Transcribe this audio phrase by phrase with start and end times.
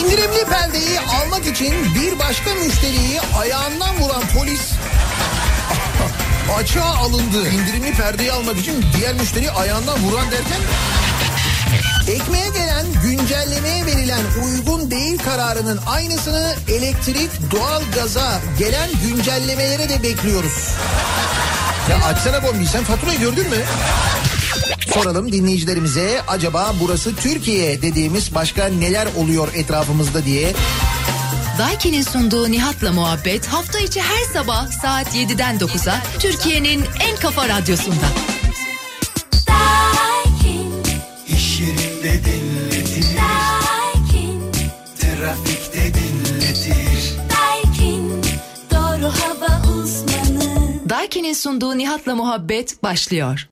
[0.00, 4.60] İndirimli perdeyi almak için bir başka müşteriyi ayağından vuran polis
[6.58, 7.48] açığa alındı.
[7.50, 10.60] İndirimli perdeyi almak için diğer müşteriyi ayağından vuran derken
[12.08, 20.70] Ekmeğe gelen güncellemeye verilen uygun değil kararının aynısını elektrik, doğal gaza gelen güncellemelere de bekliyoruz.
[21.90, 23.56] Ya açsana bombi sen faturayı gördün mü?
[24.94, 30.52] Soralım dinleyicilerimize acaba burası Türkiye dediğimiz başka neler oluyor etrafımızda diye.
[31.58, 38.06] Daiki'nin sunduğu Nihat'la muhabbet hafta içi her sabah saat 7'den 9'a Türkiye'nin en kafa radyosunda.
[41.28, 43.06] İş yerinde dinletir.
[45.00, 47.14] Trafikte dinletir.
[48.70, 50.88] doğru hava uzmanı.
[50.88, 53.49] Daiki'nin sunduğu Nihat'la muhabbet başlıyor.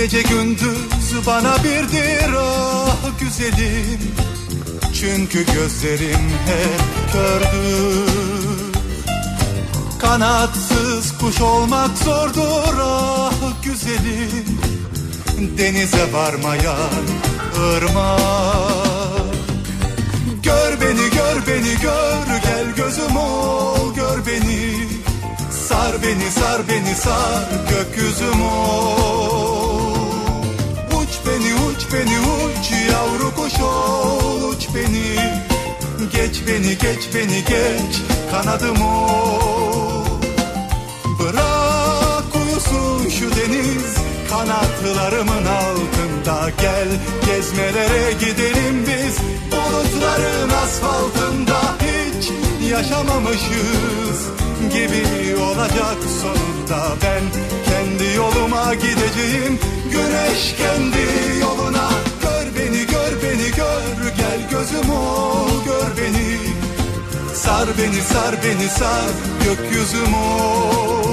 [0.00, 4.00] Gece gündüz bana birdir ah güzelim.
[5.00, 8.10] Çünkü gözlerim hep kördür.
[9.98, 13.32] Kanatsız kuş olmak zordur ah
[13.64, 14.60] güzelim.
[15.58, 17.04] Denize varmayan
[17.72, 18.20] ırmak.
[20.42, 22.26] Gör beni gör beni gör.
[22.42, 24.89] Gel gözüm ol gör beni
[25.70, 29.80] Sar beni sar beni sar gökyüzüm ol
[30.98, 35.16] Uç beni uç beni uç yavru kuş ol uç beni
[36.12, 40.04] Geç beni geç beni geç kanadım ol
[41.20, 43.94] Bırak uyusun şu deniz
[44.30, 46.88] kanatlarımın altında Gel.
[47.26, 49.16] Gezmelere gidelim biz
[49.52, 52.30] bulutların asfaltında Hiç
[52.70, 56.96] yaşamamışız gibi olacak sonunda.
[57.02, 57.22] Ben
[57.68, 59.58] kendi yoluma gideceğim.
[59.92, 61.06] Güneş kendi
[61.40, 61.90] yoluna.
[62.22, 64.14] Gör beni gör beni gör.
[64.16, 66.38] Gel gözüm ol gör beni.
[67.34, 69.10] Sar beni sar beni sar
[69.44, 71.10] gökyüzüm ol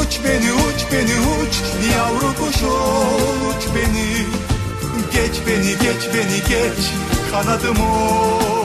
[0.00, 1.54] Uç beni uç beni uç.
[1.96, 4.26] Yavru kuş ol uç beni.
[5.12, 6.84] Geç beni geç beni geç.
[7.30, 8.55] Kanadım ol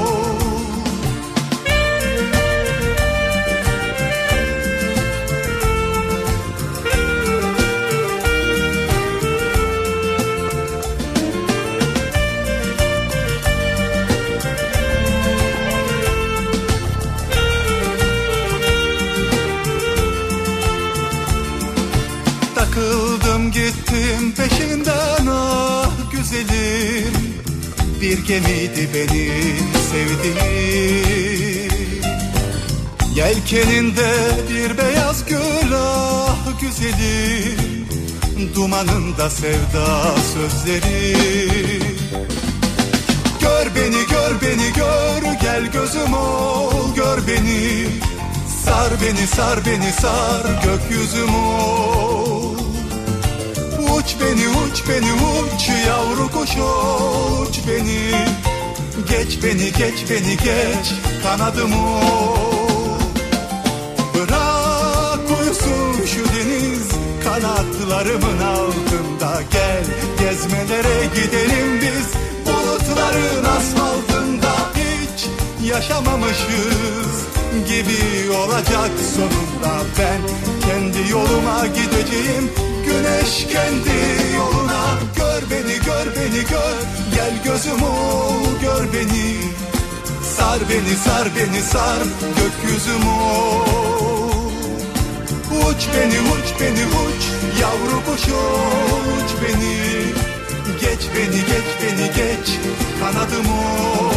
[28.94, 30.81] benim sevdiğim
[33.16, 34.12] Yelkeninde
[34.50, 37.88] bir beyaz gül ah güzelim
[38.56, 41.18] Dumanında sevda sözleri.
[43.41, 47.88] Gör beni gör beni gör gel gözüm ol gör beni.
[48.66, 52.56] Sar beni sar beni sar gökyüzüm ol.
[53.79, 58.50] Uç beni uç beni uç yavru kuş uç beni
[59.11, 60.94] Geç beni geç beni geç.
[61.23, 62.99] Kanadım ol
[64.16, 66.89] Bırak uyusun şu deniz.
[67.23, 69.83] Kanatlarımın altında Gel.
[70.19, 72.07] Gezmelere gidelim biz.
[72.45, 75.28] Bulutların asfaltında Hiç
[75.69, 77.11] yaşamamışız
[77.67, 80.22] gibi olacak sonunda Ben.
[80.69, 82.52] Kendi yoluma gideceğim.
[82.85, 86.78] Güneş kendi yoluna Gör beni gör beni gör.
[87.16, 89.41] Gel gözüm ol gör beni.
[90.38, 92.03] Sar beni sar beni sar.
[92.38, 94.41] Gökyüzüm ol.
[95.52, 97.23] Uç beni uç beni uç.
[97.61, 99.76] Yavru kuş uç beni.
[100.82, 102.58] Geç beni geç beni geç.
[102.99, 104.14] Kanadım ol.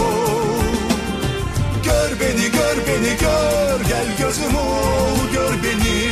[1.84, 3.80] Gör beni gör beni gör.
[3.88, 6.10] Gel gözüm ol gör beni.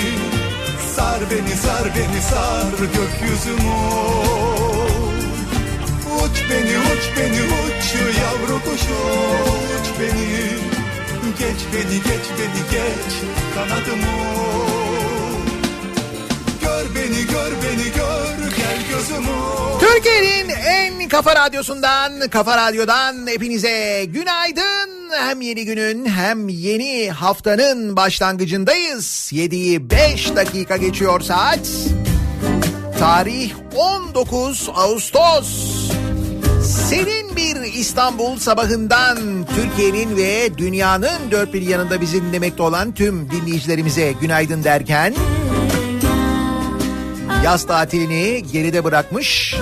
[0.96, 2.78] Sar beni sar beni sar.
[2.78, 4.52] Gökyüzüm ol.
[4.56, 4.61] Uç
[6.52, 7.84] beni uç beni uç
[8.20, 8.82] yavru kuş
[9.74, 10.26] uç beni
[11.38, 13.14] geç beni geç beni geç
[13.54, 14.12] kanadımı
[16.60, 19.38] Gör beni gör beni gör gel gözümü
[19.80, 25.10] Türkiye'nin en kafa radyosundan, kafa radyodan hepinize günaydın.
[25.10, 29.30] Hem yeni günün hem yeni haftanın başlangıcındayız.
[29.32, 31.68] 7'yi 5 dakika geçiyor saat.
[32.98, 35.71] Tarih 19 Ağustos.
[36.92, 39.18] Senin bir İstanbul sabahından
[39.54, 45.14] Türkiye'nin ve dünyanın dört bir yanında bizi dinlemekte olan tüm dinleyicilerimize günaydın derken
[47.44, 49.56] yaz tatilini geride bırakmış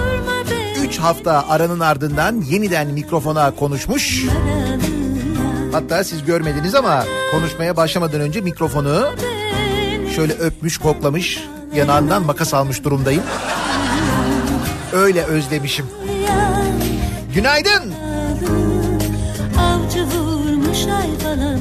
[0.85, 4.25] 3 hafta aranın ardından yeniden mikrofona konuşmuş.
[5.73, 9.07] Hatta siz görmediniz ama konuşmaya başlamadan önce mikrofonu
[10.17, 11.45] şöyle öpmüş, koklamış,
[11.75, 13.23] yanağından makas almış durumdayım.
[14.93, 15.87] Öyle özlemişim.
[17.35, 17.95] Günaydın.
[19.59, 21.61] Avcı vurmuş ay falan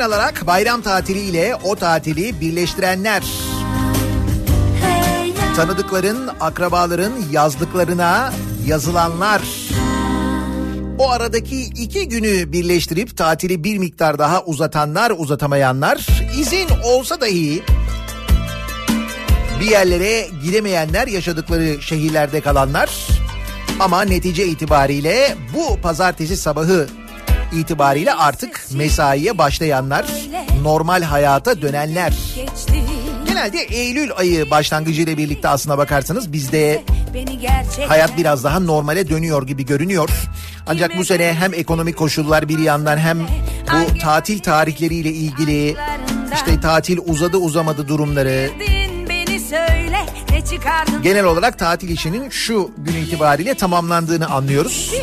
[0.00, 3.22] alarak bayram tatiliyle o tatili birleştirenler.
[5.56, 8.32] Tanıdıkların, akrabaların yazdıklarına
[8.66, 9.42] yazılanlar.
[10.98, 16.06] O aradaki iki günü birleştirip tatili bir miktar daha uzatanlar, uzatamayanlar,
[16.38, 17.62] izin olsa dahi
[19.60, 22.90] bir yerlere gidemeyenler, yaşadıkları şehirlerde kalanlar
[23.80, 26.86] ama netice itibariyle bu pazartesi sabahı
[27.52, 30.06] itibariyle artık mesaiye başlayanlar,
[30.62, 32.12] normal hayata dönenler.
[33.26, 36.82] Genelde Eylül ayı başlangıcıyla birlikte aslına bakarsanız bizde
[37.88, 40.10] hayat biraz daha normale dönüyor gibi görünüyor.
[40.66, 43.18] Ancak bu sene hem ekonomik koşullar bir yandan hem
[43.72, 45.76] bu tatil tarihleriyle ilgili
[46.34, 48.50] işte tatil uzadı uzamadı durumları
[51.02, 54.94] genel olarak tatil işinin şu gün itibariyle tamamlandığını anlıyoruz.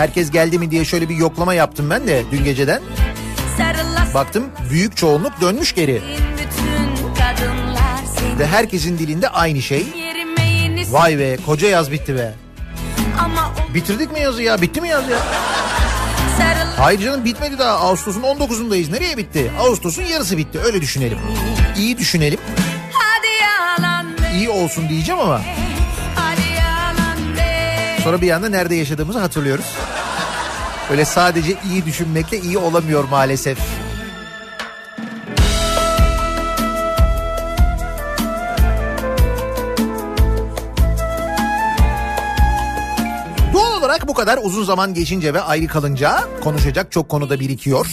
[0.00, 2.82] Herkes geldi mi diye şöyle bir yoklama yaptım ben de dün geceden.
[4.14, 6.02] Baktım büyük çoğunluk dönmüş geri
[8.38, 9.86] ve herkesin dilinde aynı şey.
[10.90, 12.34] Vay be koca yaz bitti be.
[13.74, 14.62] Bitirdik mi yazı ya?
[14.62, 15.18] Bitti mi yaz ya?
[16.76, 17.70] Hayır canım bitmedi daha.
[17.78, 18.92] Ağustos'un 19'undayız.
[18.92, 19.50] Nereye bitti?
[19.60, 20.58] Ağustos'un yarısı bitti.
[20.64, 21.18] Öyle düşünelim.
[21.78, 22.38] İyi düşünelim.
[24.34, 25.40] İyi olsun diyeceğim ama
[28.00, 29.64] sonra bir anda nerede yaşadığımızı hatırlıyoruz.
[30.90, 33.58] Öyle sadece iyi düşünmekle iyi olamıyor maalesef.
[43.52, 47.86] Doğal bu kadar uzun zaman geçince ve ayrı kalınca konuşacak çok konuda birikiyor.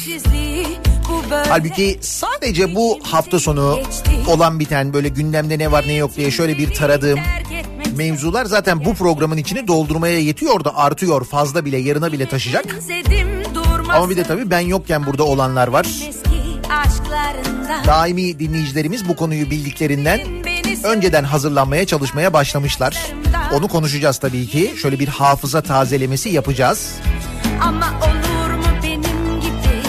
[1.49, 3.79] Halbuki sadece bu hafta sonu
[4.27, 7.19] olan biten böyle gündemde ne var ne yok diye şöyle bir taradığım
[7.97, 12.65] mevzular zaten bu programın içini doldurmaya yetiyor da artıyor fazla bile yarına bile taşıyacak.
[13.93, 15.87] Ama bir de tabii ben yokken burada olanlar var.
[17.87, 20.19] Daimi dinleyicilerimiz bu konuyu bildiklerinden
[20.83, 23.11] önceden hazırlanmaya çalışmaya başlamışlar.
[23.53, 24.73] Onu konuşacağız tabii ki.
[24.81, 26.95] Şöyle bir hafıza tazelemesi yapacağız.
[27.61, 29.81] Ama olur mu benim gibi?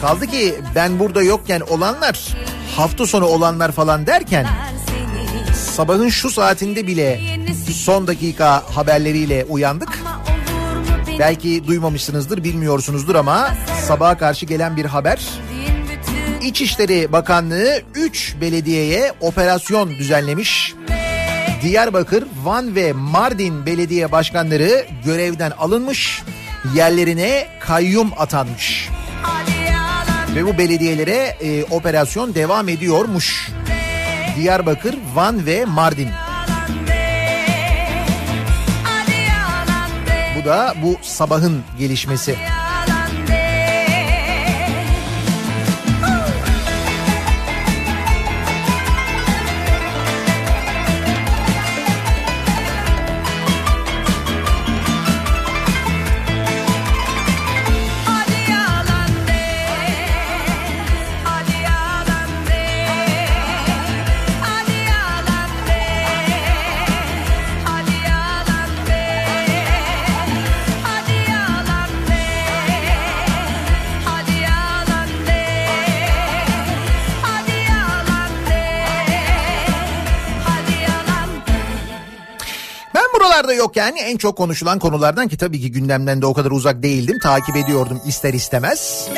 [0.00, 2.36] Kaldı ki ben burada yokken olanlar,
[2.76, 4.46] hafta sonu olanlar falan derken
[5.70, 7.20] sabahın şu saatinde bile
[7.74, 9.98] son dakika haberleriyle uyandık.
[11.18, 13.54] Belki duymamışsınızdır, bilmiyorsunuzdur ama
[13.86, 15.28] sabaha karşı gelen bir haber.
[16.42, 20.74] İçişleri Bakanlığı 3 belediyeye operasyon düzenlemiş.
[21.62, 26.22] Diyarbakır, Van ve Mardin belediye başkanları görevden alınmış,
[26.74, 28.88] yerlerine kayyum atanmış.
[30.34, 33.50] Ve bu belediyelere e, operasyon devam ediyormuş.
[34.36, 36.08] Diyarbakır, Van ve Mardin.
[40.36, 42.36] Bu da bu sabahın gelişmesi.
[83.50, 87.18] Buralarda yokken en çok konuşulan konulardan ki tabii ki gündemden de o kadar uzak değildim.
[87.18, 89.08] Takip ediyordum ister istemez.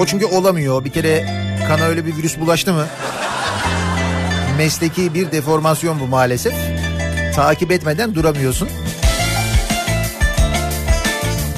[0.00, 0.84] O çünkü olamıyor.
[0.84, 1.26] Bir kere
[1.68, 2.86] kana öyle bir virüs bulaştı mı?
[4.58, 6.54] Mesleki bir deformasyon bu maalesef.
[7.34, 8.68] Takip etmeden duramıyorsun.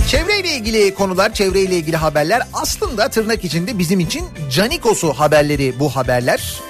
[0.09, 6.61] Çevreyle ilgili konular, çevreyle ilgili haberler aslında tırnak içinde bizim için Canikos'u haberleri bu haberler.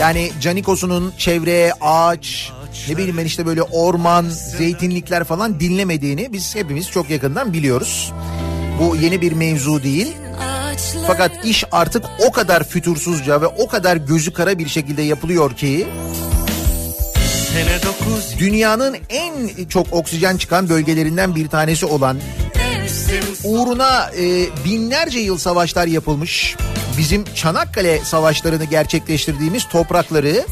[0.00, 2.52] Yani Canikos'unun çevre, ağaç,
[2.88, 4.28] ne bileyim ben işte böyle orman,
[4.58, 8.12] zeytinlikler falan dinlemediğini biz hepimiz çok yakından biliyoruz.
[8.80, 10.12] Bu yeni bir mevzu değil.
[11.06, 15.86] Fakat iş artık o kadar fütursuzca ve o kadar gözü kara bir şekilde yapılıyor ki
[18.38, 22.18] dünyanın en çok oksijen çıkan bölgelerinden bir tanesi olan
[23.44, 26.56] uğruna e, binlerce yıl savaşlar yapılmış
[26.98, 30.44] bizim Çanakkale savaşlarını gerçekleştirdiğimiz toprakları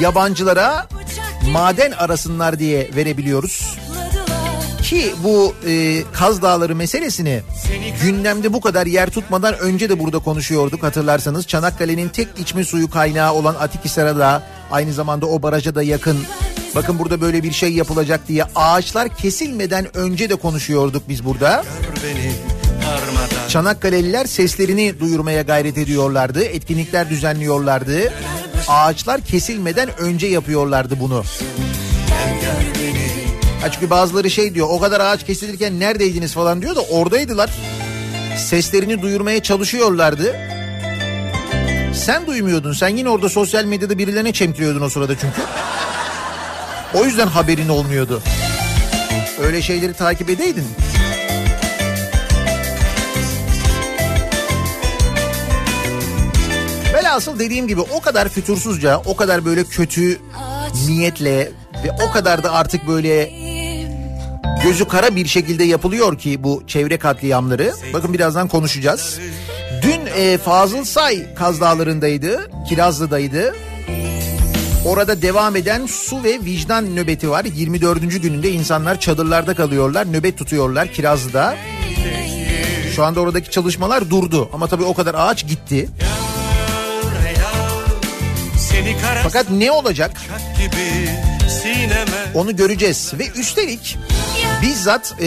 [0.00, 0.88] yabancılara
[1.50, 3.76] maden arasınlar diye verebiliyoruz.
[4.82, 7.42] Ki bu e, Kaz Dağları meselesini
[8.02, 11.46] gündemde bu kadar yer tutmadan önce de burada konuşuyorduk hatırlarsanız.
[11.46, 16.18] Çanakkale'nin tek içme suyu kaynağı olan Atikhisar'a da aynı zamanda o baraja da yakın.
[16.74, 21.64] Bakın burada böyle bir şey yapılacak diye ağaçlar kesilmeden önce de konuşuyorduk biz burada.
[23.48, 26.44] Çanakkale'liler seslerini duyurmaya gayret ediyorlardı.
[26.44, 28.12] Etkinlikler düzenliyorlardı.
[28.68, 31.24] Ağaçlar kesilmeden önce yapıyorlardı bunu.
[33.60, 37.50] Ha çünkü bazıları şey diyor o kadar ağaç kesilirken neredeydiniz falan diyor da oradaydılar.
[38.38, 40.36] Seslerini duyurmaya çalışıyorlardı.
[41.94, 42.72] Sen duymuyordun.
[42.72, 45.42] Sen yine orada sosyal medyada birilerine çemkiriyordun o sırada çünkü.
[46.94, 48.22] O yüzden haberin olmuyordu.
[49.42, 50.64] Öyle şeyleri takip edeydin.
[57.16, 60.18] Velhasıl dediğim gibi o kadar fütursuzca, o kadar böyle kötü
[60.86, 61.52] niyetle
[61.84, 63.30] ve o kadar da artık böyle
[64.62, 67.72] gözü kara bir şekilde yapılıyor ki bu çevre katliamları.
[67.92, 69.18] Bakın birazdan konuşacağız.
[69.82, 73.54] Dün e, Fazıl Say Kaz Dağları'ndaydı, Kirazlı'daydı.
[74.86, 77.44] Orada devam eden su ve vicdan nöbeti var.
[77.44, 78.22] 24.
[78.22, 81.56] gününde insanlar çadırlarda kalıyorlar, nöbet tutuyorlar Kirazlı'da.
[82.96, 85.88] Şu anda oradaki çalışmalar durdu ama tabii o kadar ağaç gitti.
[89.22, 90.10] Fakat ne olacak?
[92.34, 93.98] Onu göreceğiz ve üstelik
[94.62, 95.26] bizzat e,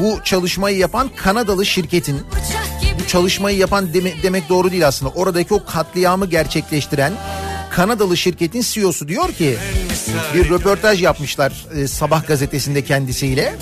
[0.00, 2.20] bu çalışmayı yapan Kanadalı şirketin
[3.02, 5.12] bu çalışmayı yapan deme, demek doğru değil aslında.
[5.12, 7.12] Oradaki o katliamı gerçekleştiren
[7.70, 9.56] Kanadalı şirketin CEO'su diyor ki
[10.34, 13.54] bir röportaj yapmışlar e, Sabah gazetesinde kendisiyle.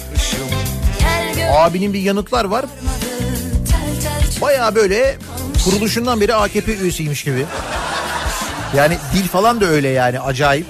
[1.53, 2.65] Abinin bir yanıtlar var.
[4.41, 5.17] Baya böyle
[5.65, 7.47] kuruluşundan beri AKP üyesiymiş gibi.
[8.77, 10.67] Yani dil falan da öyle yani acayip.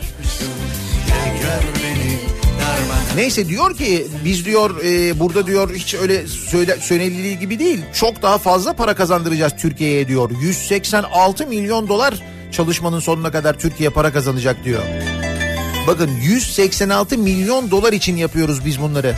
[3.17, 7.81] Neyse diyor ki biz diyor e, burada diyor hiç öyle söyle, söylenildiği gibi değil.
[7.95, 10.31] Çok daha fazla para kazandıracağız Türkiye'ye diyor.
[10.41, 12.15] 186 milyon dolar
[12.53, 14.83] çalışmanın sonuna kadar Türkiye para kazanacak diyor.
[15.87, 19.15] Bakın 186 milyon dolar için yapıyoruz biz bunları.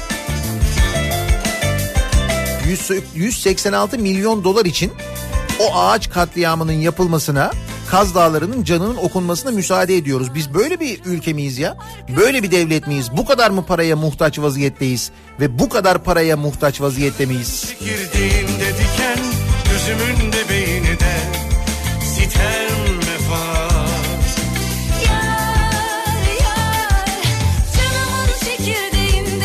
[2.67, 4.93] 100 186 milyon dolar için
[5.61, 7.51] o ağaç katliamının yapılmasına
[7.91, 10.35] Kaz Dağları'nın canının okunmasına müsaade ediyoruz.
[10.35, 11.77] Biz böyle bir ülke miyiz ya?
[12.17, 13.11] Böyle bir devlet miyiz?
[13.17, 15.11] Bu kadar mı paraya muhtaç vaziyetteyiz?
[15.41, 17.75] Ve bu kadar paraya muhtaç vaziyette miyiz?
[17.81, 19.19] Girdiğimde diken
[19.73, 20.45] gözümün de
[22.05, 23.75] sitem vefat
[24.25, 25.15] gözümün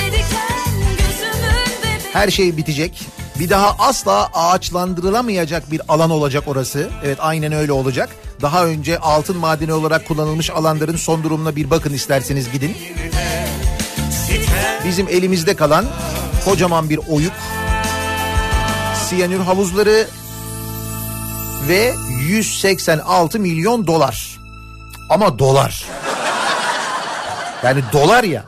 [0.01, 0.19] bebeği
[2.13, 3.18] Her şey bitecek.
[3.39, 6.89] Bir daha asla ağaçlandırılamayacak bir alan olacak orası.
[7.03, 8.09] Evet aynen öyle olacak.
[8.41, 12.77] Daha önce altın madeni olarak kullanılmış alanların son durumuna bir bakın isterseniz gidin.
[14.85, 15.85] Bizim elimizde kalan
[16.45, 17.33] kocaman bir oyuk,
[19.09, 20.07] siyanür havuzları
[21.67, 21.93] ve
[22.27, 24.39] 186 milyon dolar.
[25.09, 25.85] Ama dolar.
[27.63, 28.45] Yani dolar ya.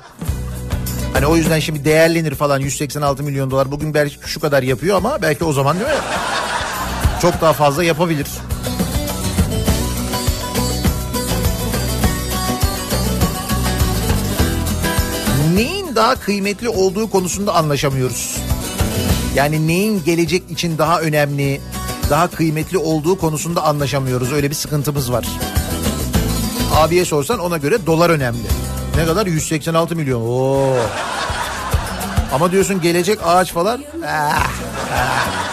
[1.14, 3.72] Hani o yüzden şimdi değerlenir falan 186 milyon dolar.
[3.72, 5.96] Bugün belki şu kadar yapıyor ama belki o zaman değil mi?
[7.22, 8.28] Çok daha fazla yapabilir.
[15.56, 18.38] Neyin daha kıymetli olduğu konusunda anlaşamıyoruz.
[19.36, 21.62] Yani neyin gelecek için daha önemli,
[22.10, 24.34] daha kıymetli olduğu konusunda anlaşamıyoruz.
[24.34, 25.28] Öyle bir sıkıntımız var.
[26.76, 28.48] Abiye sorsan ona göre dolar önemli.
[29.02, 29.26] Ne kadar?
[29.26, 30.22] 186 milyon.
[30.22, 30.76] Oo.
[32.34, 33.84] Ama diyorsun gelecek ağaç falan.
[34.08, 34.48] Ah.
[34.94, 35.51] Ellerin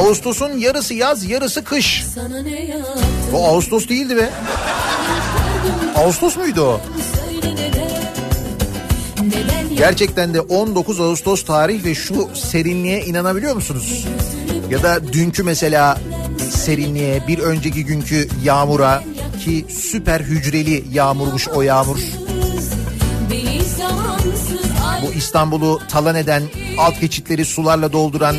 [0.00, 2.04] Ağustos'un yarısı yaz yarısı kış.
[3.34, 4.30] O Ağustos değildi be.
[5.96, 6.80] Ağustos muydu o?
[9.76, 14.06] Gerçekten de 19 Ağustos tarih ve şu serinliğe inanabiliyor musunuz?
[14.70, 15.98] Ya da dünkü mesela
[16.50, 19.02] serinliğe, bir önceki günkü yağmura
[19.44, 21.98] ki süper hücreli yağmurmuş o yağmur.
[25.02, 26.42] Bu İstanbul'u talan eden,
[26.78, 28.36] alt geçitleri sularla dolduran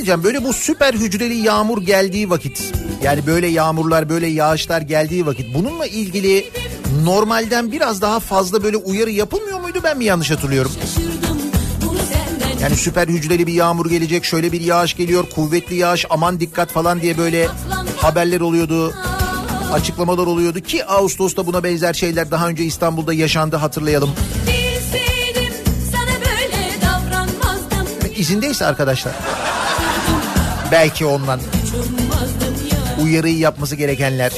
[0.00, 5.54] diyeceğim böyle bu süper hücreli yağmur geldiği vakit yani böyle yağmurlar böyle yağışlar geldiği vakit
[5.54, 6.50] bununla ilgili
[7.04, 10.72] normalden biraz daha fazla böyle uyarı yapılmıyor muydu ben mi yanlış hatırlıyorum?
[12.62, 17.00] Yani süper hücreli bir yağmur gelecek şöyle bir yağış geliyor kuvvetli yağış aman dikkat falan
[17.00, 17.48] diye böyle
[17.96, 18.94] haberler oluyordu
[19.72, 24.10] açıklamalar oluyordu ki Ağustos'ta buna benzer şeyler daha önce İstanbul'da yaşandı hatırlayalım.
[26.82, 29.14] Davranmazdım İzindeyse arkadaşlar
[30.72, 31.40] belki ondan
[33.02, 34.32] uyarıyı yapması gerekenler.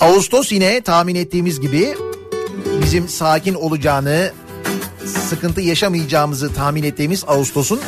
[0.00, 1.96] Ağustos yine tahmin ettiğimiz gibi
[2.82, 4.32] bizim sakin olacağını,
[5.28, 7.80] sıkıntı yaşamayacağımızı tahmin ettiğimiz Ağustos'un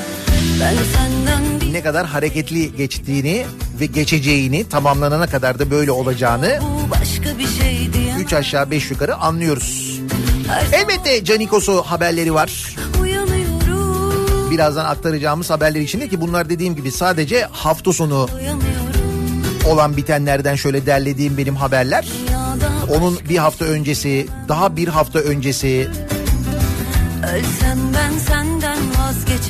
[1.73, 3.47] ne kadar hareketli geçtiğini
[3.81, 6.61] ve geçeceğini tamamlanana kadar da böyle olacağını
[8.29, 10.01] 3 aşağı 5 yukarı anlıyoruz.
[10.73, 12.77] Elbette Canikos'u haberleri var.
[14.51, 18.29] Birazdan aktaracağımız haberler içinde ki bunlar dediğim gibi sadece hafta sonu
[19.69, 22.09] olan bitenlerden şöyle derlediğim benim haberler.
[22.97, 25.89] Onun bir hafta öncesi, daha bir hafta öncesi,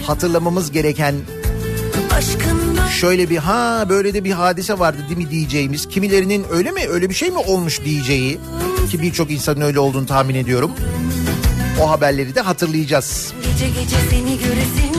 [0.06, 1.14] Hatırlamamız gereken
[3.00, 5.88] şöyle bir ha böyle de bir hadise vardı değil mi diyeceğimiz.
[5.88, 8.40] Kimilerinin öyle mi öyle bir şey mi olmuş diyeceği
[8.86, 10.70] ki birçok insanın öyle olduğunu tahmin ediyorum.
[11.82, 13.32] O haberleri de hatırlayacağız.
[13.42, 14.97] Gece gece seni göresim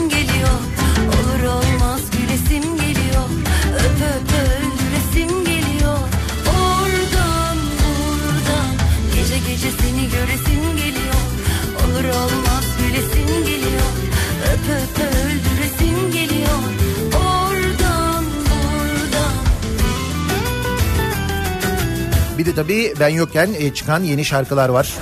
[22.50, 24.94] de tabii ben yokken e, çıkan yeni şarkılar var.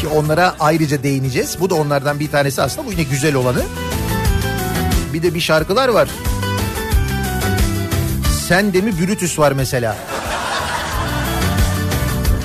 [0.00, 1.56] Ki onlara ayrıca değineceğiz.
[1.60, 2.86] Bu da onlardan bir tanesi aslında.
[2.86, 3.62] Bu yine güzel olanı.
[5.12, 6.08] Bir de bir şarkılar var.
[8.48, 9.96] Sen de mi Brutus var mesela.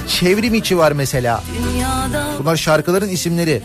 [0.08, 1.44] Çevrim içi var mesela.
[2.40, 3.64] Bunlar şarkıların isimleri.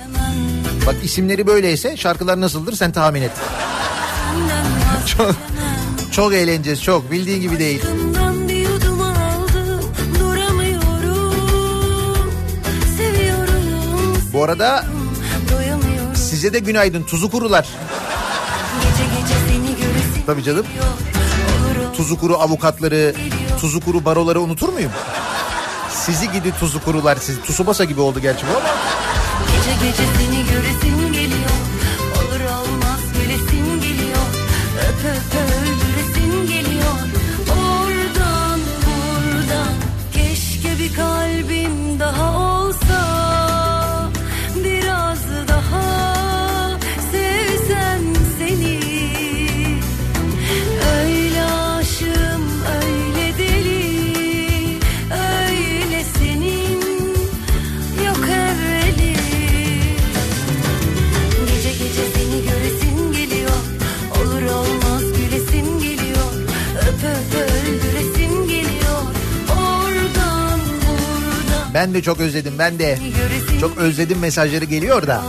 [0.87, 3.33] Bak isimleri böyleyse şarkılar nasıldır sen tahmin et.
[5.19, 5.37] vazgeçemem
[6.17, 7.81] Çok eğleneceğiz çok bildiğin gibi değil.
[7.85, 8.46] Aklımdan
[14.37, 14.85] Bu arada
[16.15, 17.69] size de günaydın tuzu kurular.
[20.27, 20.67] Tabii canım.
[21.97, 23.15] Tuzu kuru avukatları,
[23.61, 24.91] tuzu kuru baroları unutur muyum?
[25.91, 27.43] Sizi gidi tuzu kurular sizi.
[27.43, 28.69] Tsubasa gibi oldu gerçi bu ama.
[29.47, 31.16] Gece gece seni göresim
[71.77, 72.99] Ben de çok özledim ben de.
[73.61, 75.23] Çok özledim mesajları geliyor da.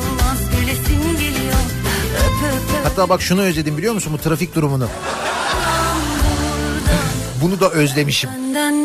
[2.84, 4.88] Hatta bak şunu özledim biliyor musun bu trafik durumunu.
[7.42, 8.30] Bunu da özlemişim.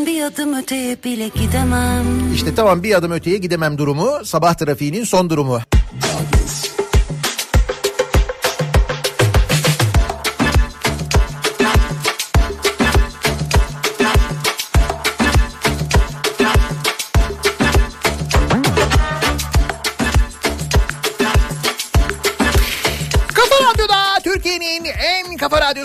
[0.07, 4.25] Bir adım öteye bile gidemem İşte tamam bir adım öteye gidemem durumu.
[4.25, 5.61] Sabah trafiğinin son durumu.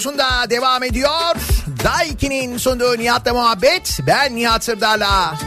[0.07, 1.35] Radyosunda devam ediyor.
[1.83, 3.99] Daiki'nin sunduğu Nihat'la muhabbet.
[4.07, 5.37] Ben Nihat Sırdar'la.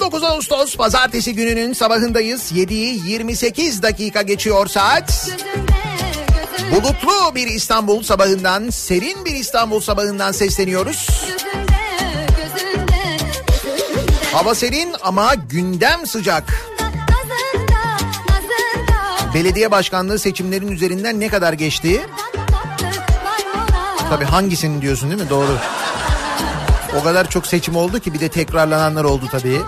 [0.00, 2.52] 19 Ağustos pazartesi gününün sabahındayız.
[2.52, 5.30] 7'yi 28 dakika geçiyor saat.
[6.72, 11.26] Bulutlu bir İstanbul sabahından, serin bir İstanbul sabahından sesleniyoruz.
[14.32, 16.44] Hava serin ama gündem sıcak.
[19.34, 22.06] Belediye başkanlığı seçimlerin üzerinden ne kadar geçti?
[24.10, 25.30] Tabii hangisinin diyorsun değil mi?
[25.30, 25.58] Doğru.
[27.00, 29.60] O kadar çok seçim oldu ki bir de tekrarlananlar oldu tabii.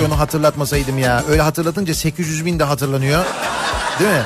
[0.00, 1.24] Keşke onu hatırlatmasaydım ya.
[1.28, 3.24] Öyle hatırlatınca 800 bin de hatırlanıyor.
[3.98, 4.22] Değil mi?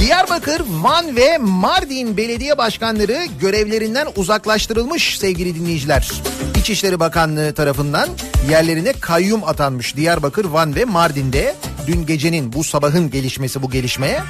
[0.00, 6.10] Diyarbakır, Van ve Mardin belediye başkanları görevlerinden uzaklaştırılmış sevgili dinleyiciler.
[6.58, 8.08] İçişleri Bakanlığı tarafından
[8.50, 11.54] yerlerine kayyum atanmış Diyarbakır, Van ve Mardin'de.
[11.86, 14.22] Dün gecenin bu sabahın gelişmesi bu gelişmeye.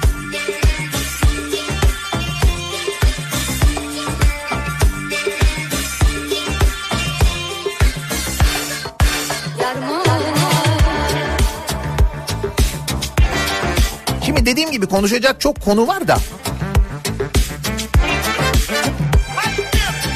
[14.27, 16.17] Şimdi dediğim gibi konuşacak çok konu var da.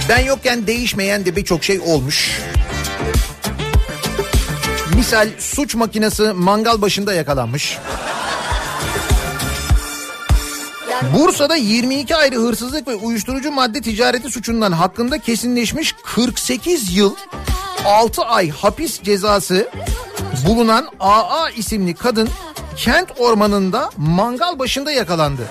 [0.09, 2.39] Ben yokken değişmeyen de birçok şey olmuş.
[4.95, 7.77] Misal suç makinesi mangal başında yakalanmış.
[11.17, 17.15] Bursa'da 22 ayrı hırsızlık ve uyuşturucu madde ticareti suçundan hakkında kesinleşmiş 48 yıl
[17.85, 19.69] 6 ay hapis cezası
[20.47, 22.29] bulunan AA isimli kadın
[22.75, 25.41] kent ormanında mangal başında yakalandı.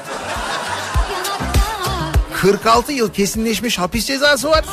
[2.42, 4.64] 46 yıl kesinleşmiş hapis cezası var.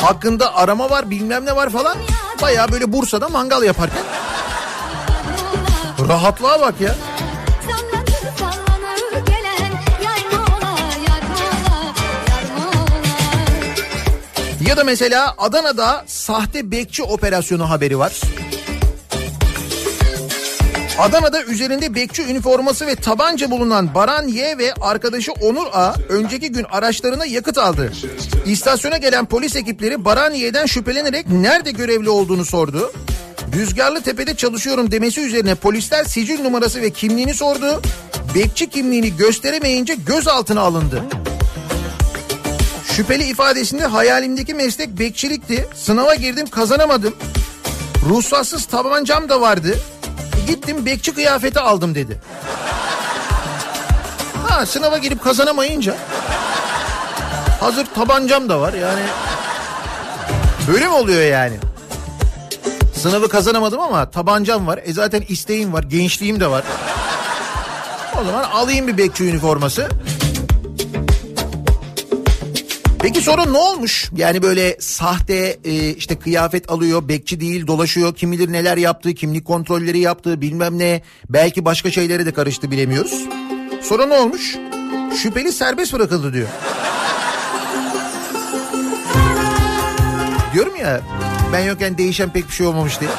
[0.00, 1.96] Hakkında arama var bilmem ne var falan.
[2.42, 4.02] Baya böyle Bursa'da mangal yaparken.
[6.08, 6.94] Rahatlığa bak ya.
[14.66, 18.20] Ya da mesela Adana'da sahte bekçi operasyonu haberi var.
[20.98, 26.64] Adana'da üzerinde bekçi üniforması ve tabanca bulunan Baran Y ve arkadaşı Onur A önceki gün
[26.64, 27.92] araçlarına yakıt aldı.
[28.46, 32.92] İstasyona gelen polis ekipleri Baran Y'den şüphelenerek nerede görevli olduğunu sordu.
[33.54, 37.82] Rüzgarlı Tepe'de çalışıyorum demesi üzerine polisler sicil numarası ve kimliğini sordu.
[38.34, 41.02] Bekçi kimliğini gösteremeyince gözaltına alındı.
[42.96, 45.68] Şüpheli ifadesinde hayalimdeki meslek bekçilikti.
[45.74, 47.14] Sınava girdim kazanamadım.
[48.08, 49.78] Ruhsatsız tabancam da vardı.
[50.46, 52.20] Gittim bekçi kıyafeti aldım dedi.
[54.48, 55.96] Ha sınava girip kazanamayınca
[57.60, 59.02] hazır tabancam da var yani.
[60.72, 61.56] Böyle mi oluyor yani?
[62.94, 64.80] Sınavı kazanamadım ama tabancam var.
[64.84, 66.64] E zaten isteğim var, gençliğim de var.
[68.20, 69.88] O zaman alayım bir bekçi üniforması.
[72.98, 74.10] Peki sonra ne olmuş?
[74.16, 78.14] Yani böyle sahte e, işte kıyafet alıyor, bekçi değil dolaşıyor.
[78.14, 81.02] Kim bilir neler yaptığı, kimlik kontrolleri yaptığı bilmem ne.
[81.30, 83.24] Belki başka şeylere de karıştı bilemiyoruz.
[83.82, 84.56] Sonra ne olmuş?
[85.22, 86.48] Şüpheli serbest bırakıldı diyor.
[90.54, 91.00] Diyorum ya
[91.52, 93.10] ben yokken değişen pek bir şey olmamış diye.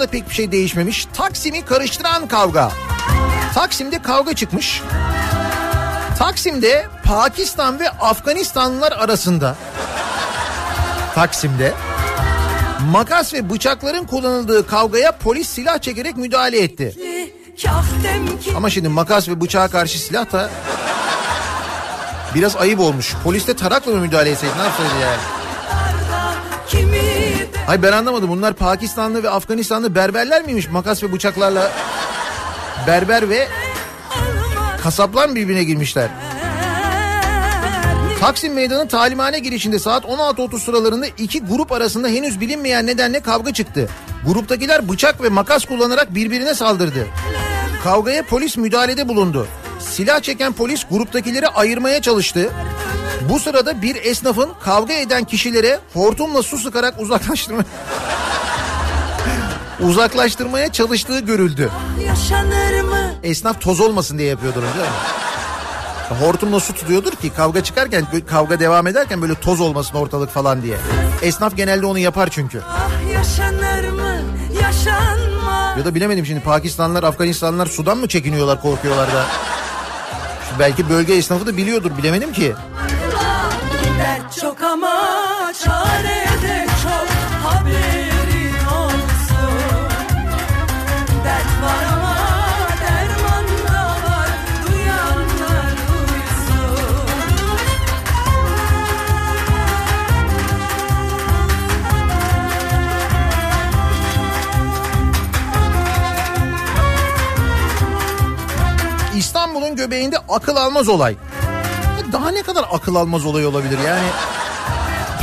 [0.00, 1.06] Da pek bir şey değişmemiş.
[1.14, 2.72] Taksim'i karıştıran kavga.
[3.54, 4.82] Taksim'de kavga çıkmış.
[6.18, 9.56] Taksim'de Pakistan ve Afganistanlılar arasında
[11.14, 11.74] Taksim'de
[12.90, 16.94] makas ve bıçakların kullanıldığı kavgaya polis silah çekerek müdahale etti.
[18.56, 20.50] Ama şimdi makas ve bıçağa karşı silah da
[22.34, 23.14] biraz ayıp olmuş.
[23.24, 25.20] Polis de tarakla mı müdahale etseydi ne yapsaydı yani?
[27.66, 28.30] Hayır ben anlamadım.
[28.30, 30.68] Bunlar Pakistanlı ve Afganistanlı berberler miymiş?
[30.68, 31.72] Makas ve bıçaklarla
[32.86, 33.48] berber ve
[34.82, 36.08] kasaplar birbirine girmişler?
[38.20, 43.88] Taksim Meydanı talimhane girişinde saat 16.30 sıralarında iki grup arasında henüz bilinmeyen nedenle kavga çıktı.
[44.26, 47.06] Gruptakiler bıçak ve makas kullanarak birbirine saldırdı.
[47.84, 49.46] Kavgaya polis müdahalede bulundu.
[49.78, 52.50] Silah çeken polis gruptakileri ayırmaya çalıştı.
[53.28, 57.62] Bu sırada bir esnafın kavga eden kişilere hortumla su sıkarak uzaklaştırma
[59.80, 61.70] uzaklaştırmaya çalıştığı görüldü.
[62.06, 62.98] Yaşanır mı?
[63.22, 66.20] Esnaf toz olmasın diye yapıyordur değil mi?
[66.26, 70.76] Hortumla su tutuyordur ki kavga çıkarken kavga devam ederken böyle toz olmasın ortalık falan diye.
[71.22, 72.60] Esnaf genelde onu yapar çünkü.
[72.68, 74.16] Ah yaşanır mı?
[74.62, 75.78] Yaşanmaz.
[75.78, 79.26] Ya da bilemedim şimdi Pakistanlılar Afganistanlılar sudan mı çekiniyorlar korkuyorlar da.
[80.58, 82.52] Belki bölge esnafı da biliyordur bilemedim ki.
[109.60, 111.16] İstanbul'un göbeğinde akıl almaz olay.
[111.98, 114.06] Ya Daha ne kadar akıl almaz olay olabilir yani?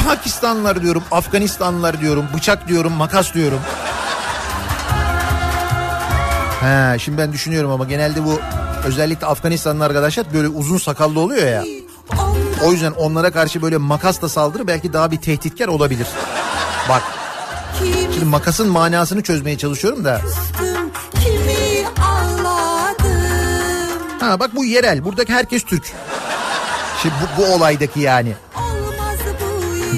[0.08, 3.60] Pakistanlılar diyorum, Afganistanlılar diyorum, bıçak diyorum, makas diyorum.
[6.62, 8.40] He, şimdi ben düşünüyorum ama genelde bu
[8.86, 11.64] özellikle Afganistanlı arkadaşlar böyle uzun sakallı oluyor ya.
[12.64, 16.08] O yüzden onlara karşı böyle makasla saldırı belki daha bir tehditkar olabilir.
[16.90, 17.04] Bak
[18.14, 20.22] şimdi makasın manasını çözmeye çalışıyorum da.
[24.28, 25.06] Ha bak bu yerel.
[25.06, 25.92] Buradaki herkes Türk.
[27.02, 28.34] Şimdi bu, bu olaydaki yani.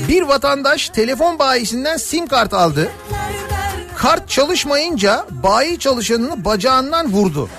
[0.08, 2.92] Bir vatandaş telefon bayisinden sim kart aldı.
[3.96, 7.50] Kart çalışmayınca bayi çalışanını bacağından vurdu.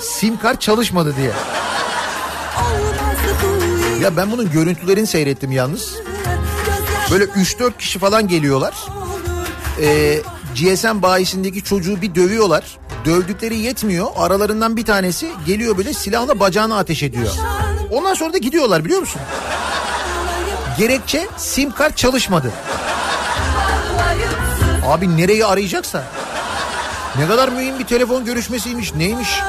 [0.00, 1.32] Sim kart çalışmadı diye.
[4.02, 5.94] Ya ben bunun görüntülerini seyrettim yalnız.
[7.10, 8.74] Böyle 3-4 kişi falan geliyorlar.
[9.82, 10.22] Ee,
[10.54, 12.78] GSM bayisindeki çocuğu bir dövüyorlar.
[13.04, 14.06] Dövdükleri yetmiyor.
[14.16, 17.30] Aralarından bir tanesi geliyor böyle silahla bacağına ateş ediyor.
[17.90, 19.20] Ondan sonra da gidiyorlar biliyor musun?
[20.78, 22.52] Gerekçe sim kart çalışmadı.
[24.86, 26.04] Abi nereyi arayacaksa.
[27.18, 29.40] Ne kadar mühim bir telefon görüşmesiymiş neymiş?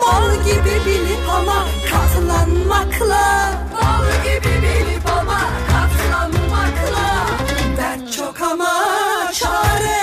[0.00, 7.26] Bal gibi bilip ama katlanmakla Bal gibi bilip ama katlanmakla
[7.76, 8.72] Dert çok ama
[9.32, 9.99] çare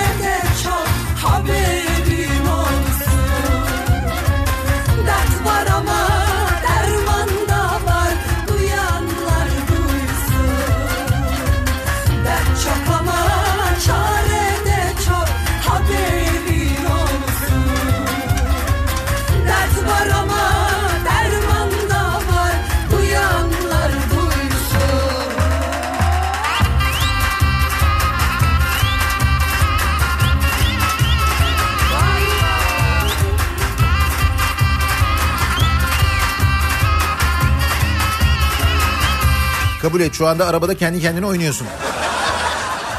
[39.88, 41.66] Kabul et şu anda arabada kendi kendine oynuyorsun.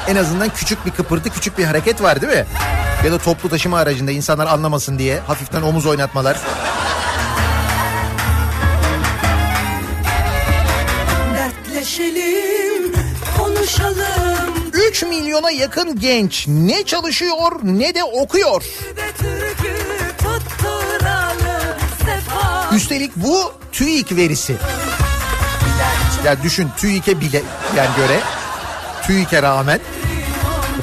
[0.08, 2.45] En azından küçük bir kıpırtı, küçük bir hareket var değil mi?
[3.06, 6.38] Ya da toplu taşıma aracında insanlar anlamasın diye hafiften omuz oynatmalar.
[14.89, 18.63] 3 milyona yakın genç ne çalışıyor ne de okuyor.
[22.75, 24.56] Üstelik bu TÜİK verisi.
[26.26, 27.42] Ya düşün TÜİK'e bile
[27.78, 28.20] yani göre
[29.08, 29.80] TÜİK'e rağmen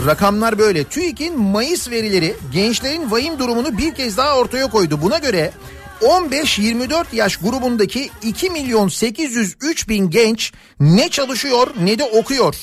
[0.07, 0.85] rakamlar böyle.
[0.85, 5.03] TÜİK'in Mayıs verileri gençlerin vahim durumunu bir kez daha ortaya koydu.
[5.03, 5.53] Buna göre
[6.01, 12.55] 15-24 yaş grubundaki 2 milyon 803 bin genç ne çalışıyor ne de okuyor.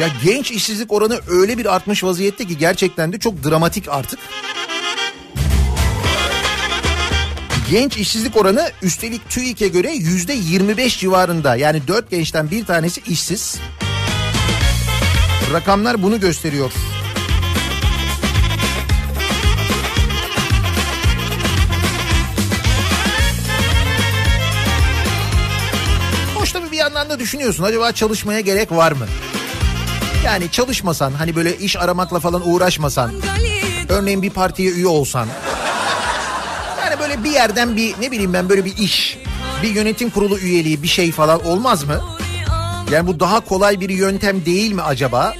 [0.00, 4.18] Ya genç işsizlik oranı öyle bir artmış vaziyette ki gerçekten de çok dramatik artık.
[7.72, 11.56] Genç işsizlik oranı üstelik TÜİK'e göre yüzde 25 civarında.
[11.56, 13.56] Yani 4 gençten bir tanesi işsiz.
[15.52, 16.72] Rakamlar bunu gösteriyor.
[26.34, 29.06] Hoş tabii bir yandan da düşünüyorsun acaba çalışmaya gerek var mı?
[30.24, 33.12] Yani çalışmasan hani böyle iş aramakla falan uğraşmasan
[33.88, 35.28] örneğin bir partiye üye olsan
[37.02, 39.18] böyle bir yerden bir ne bileyim ben böyle bir iş
[39.62, 42.00] bir yönetim kurulu üyeliği bir şey falan olmaz mı?
[42.90, 45.34] Yani bu daha kolay bir yöntem değil mi acaba?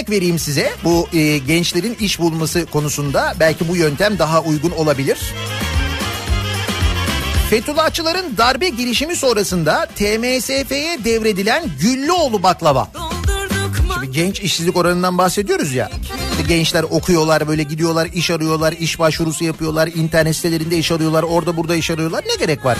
[0.00, 0.72] Örnek vereyim size.
[0.84, 5.18] Bu e, gençlerin iş bulması konusunda belki bu yöntem daha uygun olabilir.
[7.50, 12.88] Fethullahçıların darbe girişimi sonrasında TMSF'ye devredilen Güllüoğlu baklava.
[13.94, 15.90] Şimdi genç işsizlik oranından bahsediyoruz ya.
[16.48, 21.76] Gençler okuyorlar böyle gidiyorlar iş arıyorlar iş başvurusu yapıyorlar internet sitelerinde iş arıyorlar orada burada
[21.76, 22.78] iş arıyorlar ne gerek var?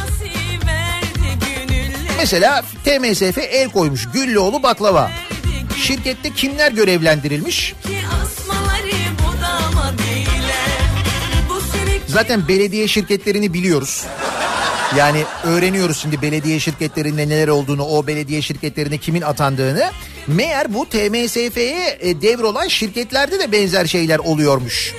[2.19, 5.11] Mesela TMSF el koymuş Güllüoğlu baklava.
[5.81, 7.75] Şirkette kimler görevlendirilmiş?
[12.07, 14.05] Zaten belediye şirketlerini biliyoruz.
[14.97, 19.91] Yani öğreniyoruz şimdi belediye şirketlerinde neler olduğunu, o belediye şirketlerine kimin atandığını.
[20.27, 24.95] Meğer bu TMSF'ye e, devrolan şirketlerde de benzer şeyler oluyormuş.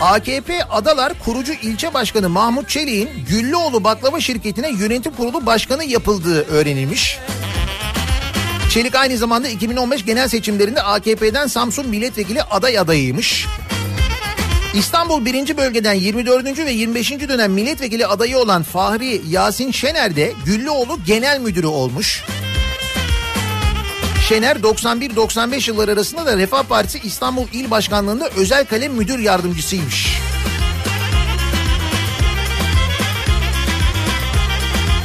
[0.00, 7.18] AKP Adalar kurucu ilçe başkanı Mahmut Çelik'in Güllüoğlu Baklava Şirketi'ne yönetim kurulu başkanı yapıldığı öğrenilmiş.
[8.72, 13.46] Çelik aynı zamanda 2015 genel seçimlerinde AKP'den Samsun milletvekili aday adayıymış.
[14.74, 15.56] İstanbul 1.
[15.56, 16.58] bölgeden 24.
[16.58, 17.10] ve 25.
[17.10, 22.24] dönem milletvekili adayı olan Fahri Yasin Şener de Güllüoğlu genel müdürü olmuş.
[24.28, 30.21] Şener 91-95 yılları arasında da Refah Partisi İstanbul İl Başkanlığı'nda özel kalem müdür yardımcısıymış.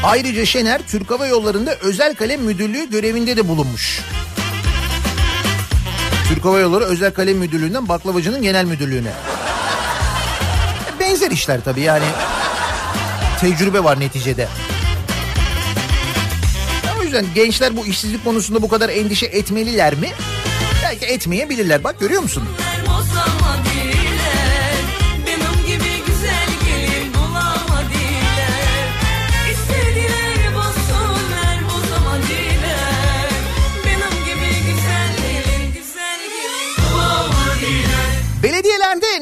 [0.03, 4.01] Ayrıca Şener Türk Hava Yolları'nda özel kalem müdürlüğü görevinde de bulunmuş.
[6.29, 9.12] Türk Hava Yolları Özel Kalem Müdürlüğü'nden baklavacının genel müdürlüğüne.
[10.99, 12.05] Benzer işler tabii yani.
[13.41, 14.47] Tecrübe var neticede.
[16.99, 20.10] O yüzden gençler bu işsizlik konusunda bu kadar endişe etmeliler mi?
[20.83, 21.83] Belki etmeyebilirler.
[21.83, 22.43] Bak görüyor musun?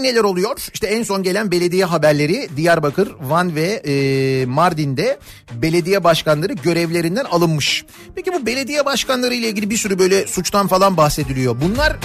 [0.05, 0.69] Neler oluyor?
[0.73, 5.19] İşte en son gelen belediye haberleri Diyarbakır, Van ve e, Mardin'de
[5.53, 7.85] belediye başkanları görevlerinden alınmış.
[8.15, 11.55] Peki bu belediye başkanları ile ilgili bir sürü böyle suçtan falan bahsediliyor.
[11.61, 11.97] Bunlar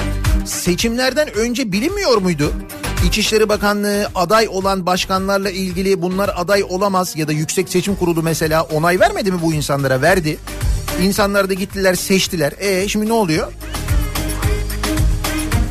[0.46, 2.52] seçimlerden önce bilinmiyor muydu?
[3.06, 8.62] İçişleri Bakanlığı aday olan başkanlarla ilgili bunlar aday olamaz ya da Yüksek Seçim Kurulu mesela
[8.62, 10.02] onay vermedi mi bu insanlara?
[10.02, 10.38] Verdi.
[11.02, 12.52] İnsanlar da gittiler seçtiler.
[12.58, 13.52] E şimdi ne oluyor?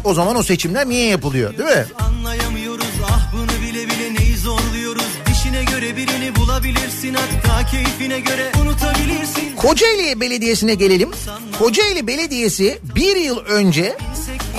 [0.04, 1.86] O zaman o seçimler niye yapılıyor değil mi?
[2.00, 9.56] Anlayamıyoruz ah bunu bile bile neyi zorluyoruz dişine göre birini bulabilirsin hatta keyfine göre unutabilirsin.
[9.56, 11.10] Kocaeli Belediyesi'ne gelelim.
[11.60, 13.98] Kocaeli Belediyesi bir yıl önce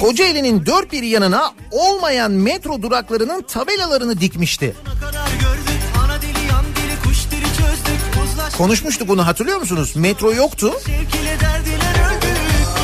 [0.01, 4.75] Kocaeli'nin dört bir yanına olmayan metro duraklarının tabelalarını dikmişti.
[8.59, 9.97] Konuşmuştuk bunu hatırlıyor musunuz?
[9.97, 10.75] Metro yoktu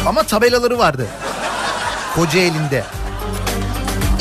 [0.07, 1.07] ama tabelaları vardı.
[2.17, 2.85] Kocaeli'nde.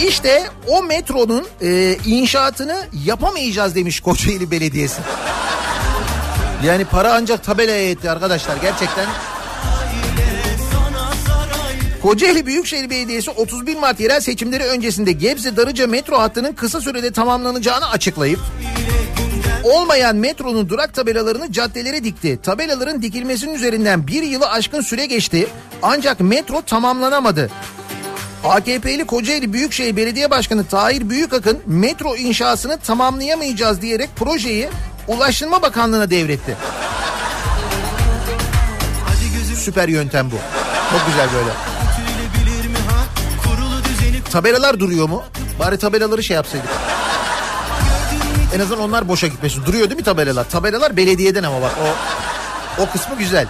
[0.07, 2.75] İşte o metronun e, inşaatını
[3.05, 5.01] yapamayacağız demiş Kocaeli Belediyesi.
[6.65, 9.05] Yani para ancak tabelaya yetti arkadaşlar gerçekten.
[12.01, 17.89] Kocaeli Büyükşehir Belediyesi 31 Mart yerel seçimleri öncesinde Gebze Darıca metro hattının kısa sürede tamamlanacağını
[17.89, 18.39] açıklayıp
[19.63, 22.39] olmayan metronun durak tabelalarını caddelere dikti.
[22.43, 25.47] Tabelaların dikilmesinin üzerinden bir yılı aşkın süre geçti
[25.81, 27.49] ancak metro tamamlanamadı.
[28.49, 34.69] AKP'li Kocaeli Büyükşehir Belediye Başkanı Tahir Büyükakın metro inşasını tamamlayamayacağız diyerek projeyi
[35.07, 36.57] Ulaştırma Bakanlığı'na devretti.
[39.55, 40.35] Süper yöntem bu.
[40.91, 41.49] Çok güzel böyle.
[44.31, 45.23] Tabelalar duruyor mu?
[45.59, 46.69] Bari tabelaları şey yapsaydık.
[48.55, 49.65] En azından onlar boşa gitmesin.
[49.65, 50.49] Duruyor değil mi tabelalar?
[50.49, 51.87] Tabelalar belediyeden ama bak o
[52.83, 53.47] o kısmı güzel.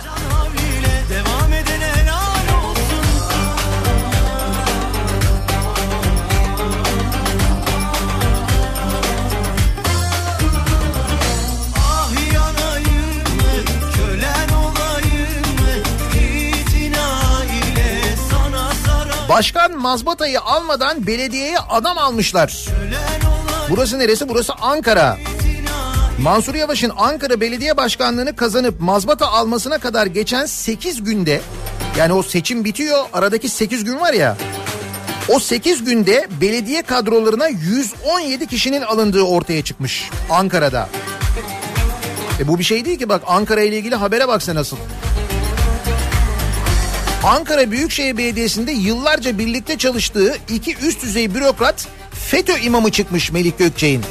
[19.35, 22.65] Başkan mazbatayı almadan belediyeye adam almışlar.
[23.69, 24.29] Burası neresi?
[24.29, 25.17] Burası Ankara.
[26.21, 31.41] Mansur Yavaş'ın Ankara Belediye Başkanlığı'nı kazanıp mazbata almasına kadar geçen 8 günde
[31.97, 34.37] yani o seçim bitiyor aradaki 8 gün var ya
[35.29, 40.89] o 8 günde belediye kadrolarına 117 kişinin alındığı ortaya çıkmış Ankara'da.
[42.39, 44.77] E bu bir şey değil ki bak Ankara ile ilgili habere baksa nasıl.
[47.25, 54.01] Ankara Büyükşehir Belediyesi'nde yıllarca birlikte çalıştığı iki üst düzey bürokrat FETÖ imamı çıkmış Melik Gökçek'in.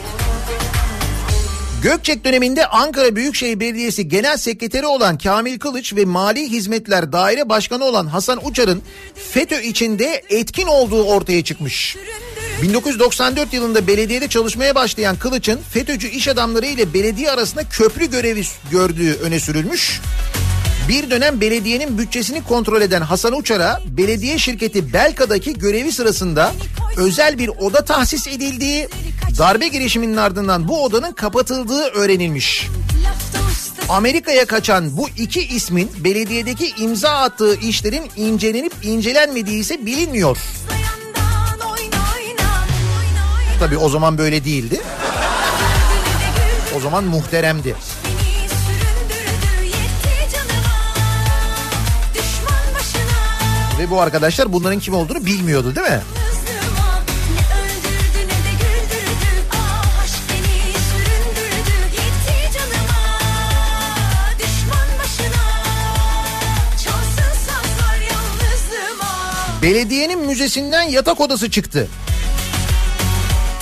[1.82, 7.84] Gökçek döneminde Ankara Büyükşehir Belediyesi Genel Sekreteri olan Kamil Kılıç ve Mali Hizmetler Daire Başkanı
[7.84, 8.82] olan Hasan Uçar'ın
[9.14, 11.96] FETÖ içinde etkin olduğu ortaya çıkmış.
[12.62, 19.14] 1994 yılında belediyede çalışmaya başlayan Kılıç'ın FETÖ'cü iş adamları ile belediye arasında köprü görevi gördüğü
[19.14, 20.00] öne sürülmüş.
[20.88, 26.52] Bir dönem belediyenin bütçesini kontrol eden Hasan Uçar'a belediye şirketi Belka'daki görevi sırasında
[26.96, 28.88] özel bir oda tahsis edildiği,
[29.38, 32.68] darbe girişiminin ardından bu odanın kapatıldığı öğrenilmiş.
[33.88, 40.38] Amerika'ya kaçan bu iki ismin belediyedeki imza attığı işlerin incelenip incelenmediği ise bilinmiyor.
[43.60, 44.80] Tabii o zaman böyle değildi.
[46.76, 47.76] O zaman muhteremdi.
[53.84, 56.00] Ve bu arkadaşlar bunların kim olduğunu bilmiyordu değil mi?
[69.62, 71.88] Belediyenin müzesinden yatak odası çıktı.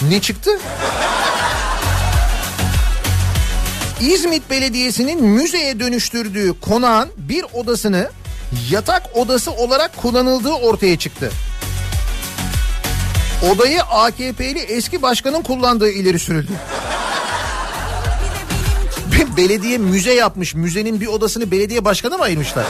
[0.08, 0.50] Ne çıktı?
[4.00, 8.10] İzmit Belediyesi'nin müzeye dönüştürdüğü konağın bir odasını
[8.70, 11.30] yatak odası olarak kullanıldığı ortaya çıktı.
[13.50, 16.52] Odayı AKP'li eski başkanın kullandığı ileri sürüldü.
[19.36, 20.54] Belediye müze yapmış.
[20.54, 22.66] Müzenin bir odasını belediye başkanı mı ayırmışlar?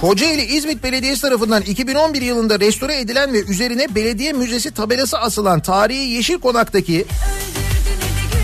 [0.00, 6.08] Kocaeli İzmit Belediyesi tarafından 2011 yılında restore edilen ve üzerine belediye müzesi tabelası asılan tarihi
[6.08, 7.06] Yeşil Konak'taki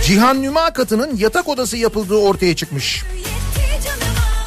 [0.07, 3.05] Cihan Nüma katının yatak odası yapıldığı ortaya çıkmış.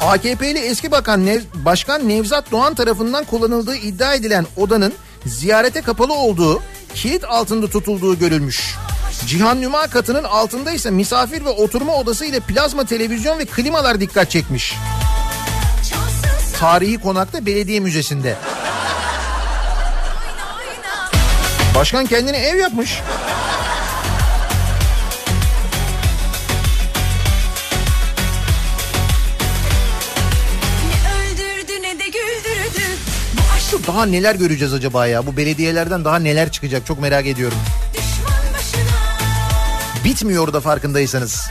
[0.00, 4.92] AKP'li eski bakan Nev, Başkan Nevzat Doğan tarafından kullanıldığı iddia edilen odanın
[5.26, 6.62] ziyarete kapalı olduğu,
[6.94, 8.74] kilit altında tutulduğu görülmüş.
[9.26, 14.30] Cihan Nüma katının altında ise misafir ve oturma odası ile plazma televizyon ve klimalar dikkat
[14.30, 14.74] çekmiş.
[16.58, 18.36] Tarihi konakta belediye müzesinde.
[21.74, 23.00] Başkan kendine ev yapmış.
[33.88, 35.26] Daha neler göreceğiz acaba ya?
[35.26, 37.58] Bu belediyelerden daha neler çıkacak çok merak ediyorum.
[40.04, 41.50] Bitmiyor da farkındaysanız.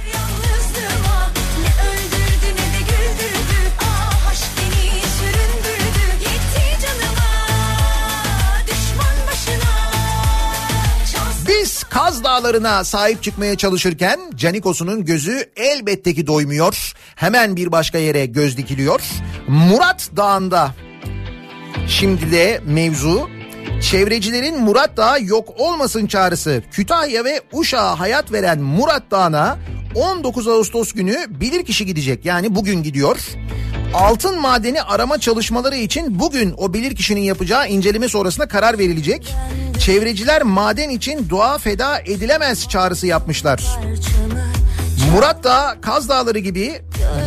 [11.47, 16.93] Biz Kaz Dağları'na sahip çıkmaya çalışırken Canikosu'nun gözü elbette ki doymuyor.
[17.15, 19.01] Hemen bir başka yere göz dikiliyor.
[19.47, 20.71] Murat Dağı'nda
[21.87, 23.29] şimdi de mevzu
[23.81, 26.63] Çevrecilerin Murat Dağı yok olmasın çağrısı.
[26.71, 29.57] Kütahya ve Uşak'a hayat veren Murat Dağı'na
[29.95, 32.25] 19 Ağustos günü bilirkişi gidecek.
[32.25, 33.17] Yani bugün gidiyor.
[33.93, 39.35] Altın madeni arama çalışmaları için bugün o bilirkişinin yapacağı inceleme sonrasında karar verilecek.
[39.79, 43.63] Çevreciler maden için doğa feda edilemez çağrısı yapmışlar.
[45.13, 46.81] Murat Dağı, Kaz Dağları gibi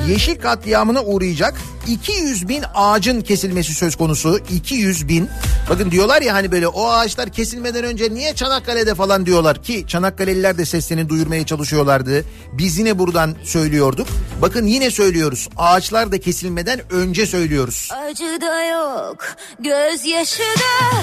[0.09, 1.55] yeşil katliamına uğrayacak
[1.89, 4.39] 200 bin ağacın kesilmesi söz konusu.
[4.51, 5.29] 200 bin.
[5.71, 10.59] Bakın diyorlar ya hani böyle o ağaçlar kesilmeden önce niye Çanakkale'de falan diyorlar ki Çanakkale'liler
[10.59, 12.25] de seslerini duyurmaya çalışıyorlardı.
[12.53, 14.09] Biz yine buradan söylüyorduk.
[14.43, 15.49] Bakın yine söylüyoruz.
[15.57, 17.89] Ağaçlar da kesilmeden önce söylüyoruz.
[18.11, 19.17] Acı da yok,
[19.59, 20.97] gözyaşı da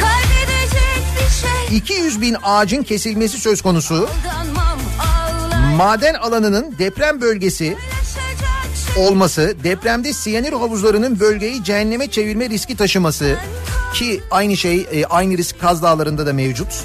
[0.00, 1.76] kaybedecek bir şey.
[1.78, 3.94] 200 bin ağacın kesilmesi söz konusu.
[3.94, 4.57] Aldanmam, ağlar
[5.78, 7.76] Maden alanının deprem bölgesi
[8.96, 13.36] olması, depremde siyanür havuzlarının bölgeyi cehenneme çevirme riski taşıması
[13.94, 16.84] ki aynı şey e, aynı risk Kaz Dağları'nda da mevcut.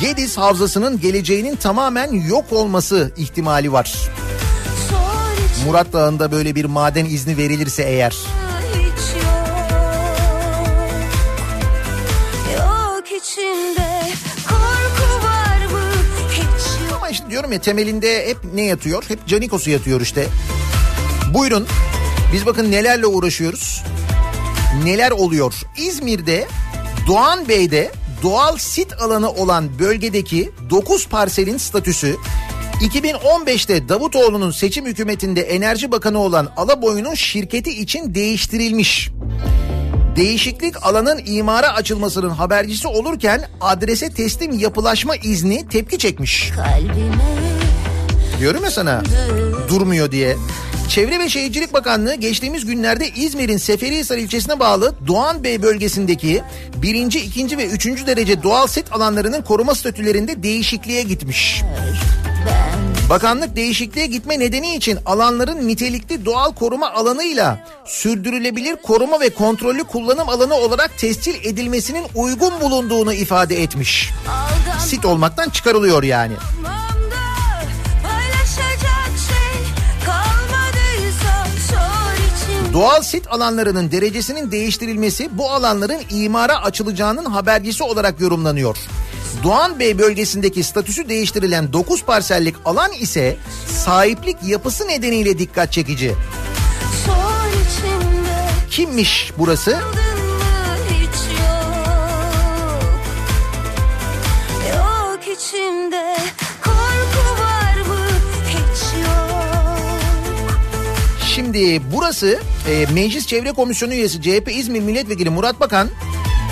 [0.00, 4.10] Gediz Havzası'nın geleceğinin tamamen yok olması ihtimali var.
[5.66, 8.43] Murat Dağı'nda böyle bir maden izni verilirse eğer.
[17.34, 19.04] Diyorum ya temelinde hep ne yatıyor?
[19.08, 20.26] Hep Canikos'u yatıyor işte.
[21.34, 21.66] Buyurun
[22.32, 23.82] biz bakın nelerle uğraşıyoruz.
[24.84, 25.54] Neler oluyor?
[25.76, 26.46] İzmir'de
[27.06, 27.90] Doğan Bey'de
[28.22, 32.16] doğal sit alanı olan bölgedeki 9 parselin statüsü
[32.80, 39.10] 2015'te Davutoğlu'nun seçim hükümetinde enerji bakanı olan Alaboy'un şirketi için değiştirilmiş.
[40.16, 46.50] Değişiklik alanın imara açılmasının habercisi olurken adrese teslim yapılaşma izni tepki çekmiş.
[48.40, 49.02] Diyorum ya sana
[49.68, 50.36] durmuyor diye.
[50.88, 56.42] Çevre ve Şehircilik Bakanlığı geçtiğimiz günlerde İzmir'in Seferihisar ilçesine bağlı Doğan Bey bölgesindeki
[56.76, 61.62] birinci, ikinci ve üçüncü derece doğal sit alanlarının koruma statülerinde değişikliğe gitmiş.
[63.10, 70.28] Bakanlık değişikliğe gitme nedeni için alanların nitelikli doğal koruma alanıyla sürdürülebilir koruma ve kontrollü kullanım
[70.28, 74.10] alanı olarak tescil edilmesinin uygun bulunduğunu ifade etmiş.
[74.78, 76.34] Sit olmaktan çıkarılıyor yani.
[82.46, 82.72] şey.
[82.72, 88.76] Doğal sit alanlarının derecesinin değiştirilmesi bu alanların imara açılacağının habercisi olarak yorumlanıyor.
[89.42, 93.36] Doğan Bey bölgesindeki statüsü değiştirilen 9 parsellik alan ise
[93.84, 96.14] sahiplik yapısı nedeniyle dikkat çekici.
[98.70, 99.78] Kimmiş burası?
[105.34, 106.16] İçimde
[106.64, 108.06] korku var mı
[108.48, 110.58] hiç yok
[111.34, 115.88] Şimdi burası e, Meclis Çevre Komisyonu üyesi CHP İzmir Milletvekili Murat Bakan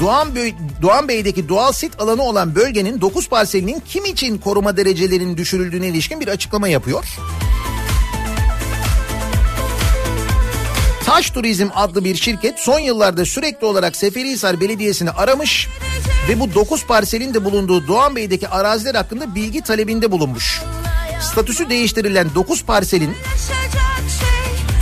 [0.03, 5.36] Doğan, Bey, Doğan Bey'deki doğal sit alanı olan bölgenin 9 parselinin kim için koruma derecelerinin
[5.36, 7.05] düşürüldüğüne ilişkin bir açıklama yapıyor.
[11.07, 15.68] Taş Turizm adlı bir şirket son yıllarda sürekli olarak Seferihisar Belediyesi'ni aramış
[16.28, 20.62] ve bu 9 parselin de bulunduğu Doğan Bey'deki araziler hakkında bilgi talebinde bulunmuş.
[21.20, 23.14] Statüsü değiştirilen 9 parselin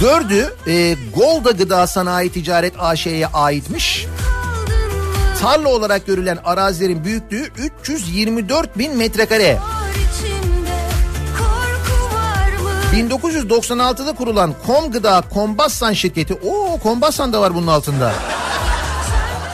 [0.01, 4.07] Dördü e, Golda Gıda Sanayi Ticaret AŞ'ye aitmiş.
[5.41, 7.49] Tarla olarak görülen arazilerin büyüklüğü
[7.83, 9.59] 324 bin metrekare.
[9.59, 10.79] zor içimde
[11.39, 16.35] korku var mı 1996'da kurulan Kom Gıda Kombassan şirketi.
[16.35, 18.13] Oo Kombassan da var bunun altında.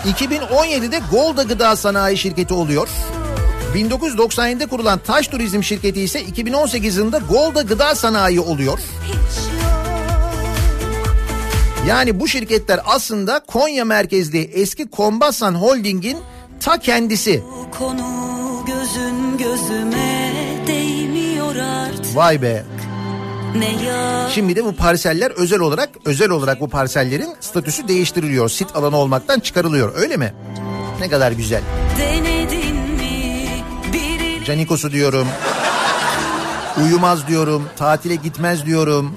[0.07, 2.89] 2017'de Golda Gıda Sanayi şirketi oluyor.
[3.75, 8.79] 1997'de kurulan Taş Turizm şirketi ise 2018 yılında Golda Gıda Sanayi oluyor.
[9.05, 9.39] hiç
[11.87, 16.19] Yani bu şirketler aslında Konya merkezli eski Kombassan Holding'in
[16.61, 17.43] ta kendisi.
[17.79, 20.33] Konu gözün gözüme
[20.67, 22.65] değmiyor artık Vay be.
[24.35, 28.49] Şimdi de bu parseller özel olarak özel olarak bu parsellerin statüsü değiştiriliyor.
[28.49, 29.93] Sit alanı olmaktan çıkarılıyor.
[29.97, 30.35] Öyle mi?
[31.01, 31.63] Ne kadar güzel.
[34.47, 35.29] Canikos'u diyorum.
[36.85, 37.65] Uyumaz diyorum.
[37.77, 39.17] Tatile gitmez diyorum.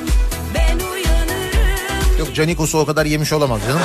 [2.33, 3.81] Canikos'u o kadar yemiş olamaz canım.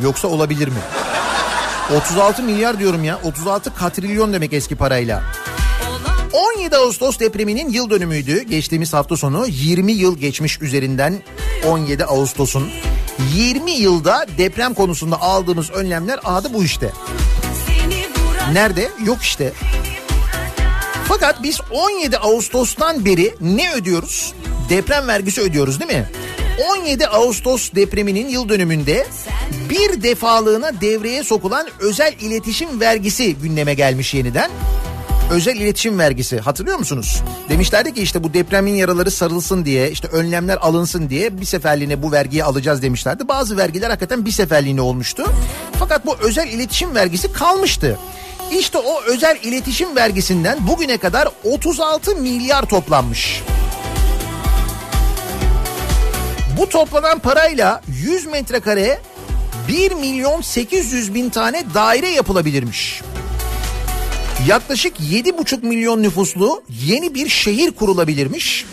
[0.00, 0.80] Yoksa olabilir mi?
[1.96, 3.18] 36 milyar diyorum ya.
[3.24, 5.22] 36 katrilyon demek eski parayla.
[6.32, 8.42] 17 Ağustos depreminin yıl dönümüydü.
[8.42, 11.22] Geçtiğimiz hafta sonu 20 yıl geçmiş üzerinden
[11.66, 12.68] 17 Ağustos'un.
[13.34, 16.92] 20 yılda deprem konusunda aldığımız önlemler adı bu işte.
[18.52, 18.90] Nerede?
[19.04, 19.52] Yok işte.
[21.08, 24.34] Fakat biz 17 Ağustos'tan beri ne ödüyoruz?
[24.70, 26.06] Deprem vergisi ödüyoruz değil mi?
[26.78, 29.06] 17 Ağustos depreminin yıl dönümünde
[29.70, 34.50] bir defalığına devreye sokulan özel iletişim vergisi gündeme gelmiş yeniden.
[35.30, 37.22] Özel iletişim vergisi hatırlıyor musunuz?
[37.48, 42.12] Demişlerdi ki işte bu depremin yaraları sarılsın diye işte önlemler alınsın diye bir seferliğine bu
[42.12, 43.28] vergiyi alacağız demişlerdi.
[43.28, 45.24] Bazı vergiler hakikaten bir seferliğine olmuştu.
[45.78, 47.98] Fakat bu özel iletişim vergisi kalmıştı.
[48.58, 53.42] İşte o özel iletişim vergisinden bugüne kadar 36 milyar toplanmış.
[56.60, 59.00] Bu toplanan parayla 100 metrekare
[59.68, 63.02] 1 milyon 800 bin tane daire yapılabilirmiş.
[64.46, 68.66] Yaklaşık 7,5 milyon nüfuslu yeni bir şehir kurulabilirmiş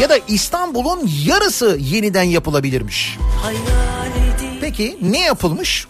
[0.00, 3.18] ya da İstanbul'un yarısı yeniden yapılabilirmiş.
[4.60, 5.86] Peki ne yapılmış?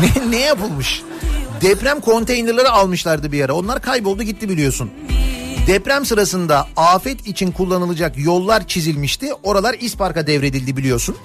[0.00, 1.02] ne, ne yapılmış?
[1.60, 3.54] Deprem konteynerleri almışlardı bir ara.
[3.54, 4.90] Onlar kayboldu gitti biliyorsun.
[5.66, 9.34] Deprem sırasında afet için kullanılacak yollar çizilmişti.
[9.42, 11.16] Oralar İspark'a devredildi biliyorsun.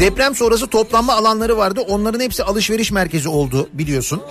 [0.00, 1.80] Deprem sonrası toplanma alanları vardı.
[1.88, 4.22] Onların hepsi alışveriş merkezi oldu biliyorsun.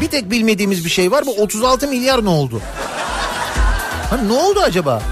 [0.00, 1.26] Bir tek bilmediğimiz bir şey var.
[1.26, 2.60] Bu 36 milyar ne oldu?
[4.10, 5.02] Ha, ne oldu acaba?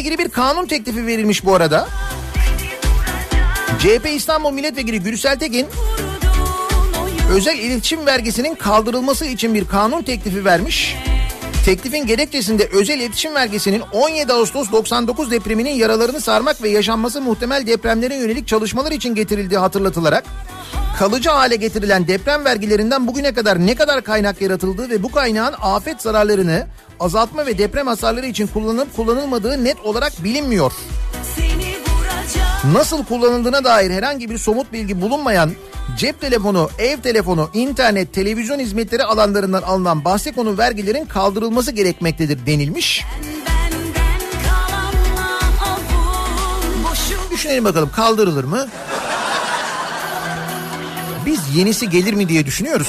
[0.00, 1.88] İlgili bir kanun teklifi verilmiş bu arada.
[3.78, 5.66] CHP İstanbul Milletvekili Gürsel Tekin
[7.30, 10.96] özel iletişim vergisinin kaldırılması için bir kanun teklifi vermiş.
[11.64, 18.14] Teklifin gerekçesinde özel iletişim vergisinin 17 Ağustos 99 depreminin yaralarını sarmak ve yaşanması muhtemel depremlere
[18.14, 20.24] yönelik çalışmalar için getirildiği hatırlatılarak
[21.00, 26.02] kalıcı hale getirilen deprem vergilerinden bugüne kadar ne kadar kaynak yaratıldığı ve bu kaynağın afet
[26.02, 26.66] zararlarını
[27.00, 30.72] azaltma ve deprem hasarları için kullanılıp kullanılmadığı net olarak bilinmiyor.
[32.72, 35.50] Nasıl kullanıldığına dair herhangi bir somut bilgi bulunmayan
[35.96, 43.04] cep telefonu, ev telefonu, internet, televizyon hizmetleri alanlarından alınan bahsi konu vergilerin kaldırılması gerekmektedir denilmiş.
[43.46, 45.40] Benden kalanla
[47.30, 48.68] Düşünelim bakalım kaldırılır mı?
[51.26, 52.88] Biz yenisi gelir mi diye düşünüyoruz.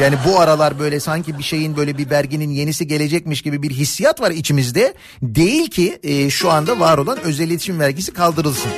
[0.00, 4.20] Yani bu aralar böyle sanki bir şeyin böyle bir verginin yenisi gelecekmiş gibi bir hissiyat
[4.20, 4.94] var içimizde.
[5.22, 8.70] Değil ki e, şu anda var olan özel iletişim vergisi kaldırılsın.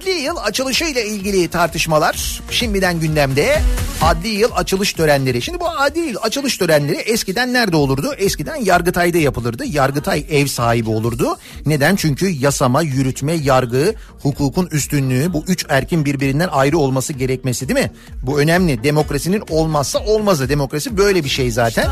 [0.00, 3.62] Adli yıl açılışı ile ilgili tartışmalar şimdiden gündemde.
[4.02, 5.42] Adli yıl açılış törenleri.
[5.42, 8.14] Şimdi bu adli yıl açılış törenleri eskiden nerede olurdu?
[8.18, 9.64] Eskiden Yargıtay'da yapılırdı.
[9.66, 11.36] Yargıtay ev sahibi olurdu.
[11.66, 11.96] Neden?
[11.96, 17.90] Çünkü yasama, yürütme, yargı, hukukun üstünlüğü bu üç erkin birbirinden ayrı olması gerekmesi değil mi?
[18.22, 18.84] Bu önemli.
[18.84, 20.48] Demokrasinin olmazsa olmazı.
[20.48, 21.88] Demokrasi böyle bir şey zaten.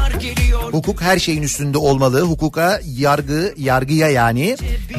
[0.71, 2.23] Hukuk her şeyin üstünde olmalı.
[2.23, 4.57] Hukuka, yargı, yargıya yani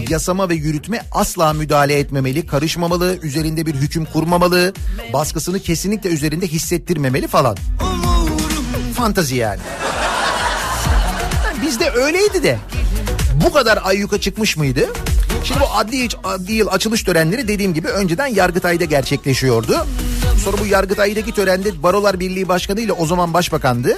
[0.10, 4.74] yasama ve yürütme asla müdahale etmemeli, karışmamalı, üzerinde bir hüküm kurmamalı,
[5.14, 7.58] baskısını kesinlikle üzerinde hissettirmemeli falan.
[8.98, 9.60] Fantazi yani.
[11.62, 12.58] Bizde öyleydi de
[13.46, 14.86] bu kadar ayyuka çıkmış mıydı?
[15.44, 19.86] Şimdi bu adli, adli yıl açılış törenleri dediğim gibi önceden Yargıtay'da gerçekleşiyordu.
[20.44, 23.98] Sonra bu Yargıtay'daki törende Barolar Birliği Başkanı ile o zaman başbakandı.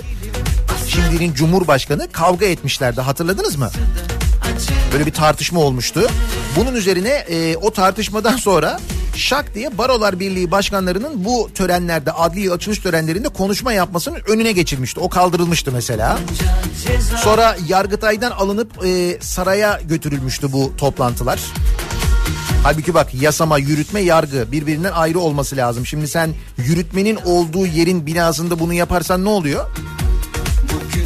[0.87, 3.69] Şimdinin Cumhurbaşkanı kavga etmişlerdi hatırladınız mı?
[4.93, 6.07] Böyle bir tartışma olmuştu.
[6.55, 8.79] Bunun üzerine e, o tartışmadan sonra
[9.15, 14.99] şak diye Barolar Birliği başkanlarının bu törenlerde adli açılış törenlerinde konuşma yapmasının önüne geçilmişti.
[14.99, 16.17] O kaldırılmıştı mesela.
[17.23, 21.39] Sonra Yargıtay'dan alınıp e, saraya götürülmüştü bu toplantılar.
[22.63, 25.85] Halbuki bak yasama, yürütme, yargı birbirinden ayrı olması lazım.
[25.85, 29.65] Şimdi sen yürütmenin olduğu yerin binasında bunu yaparsan ne oluyor?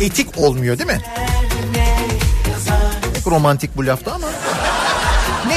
[0.02, 1.02] Etik olmuyor değil mi?
[3.14, 4.28] Pek romantik bu lafta ama.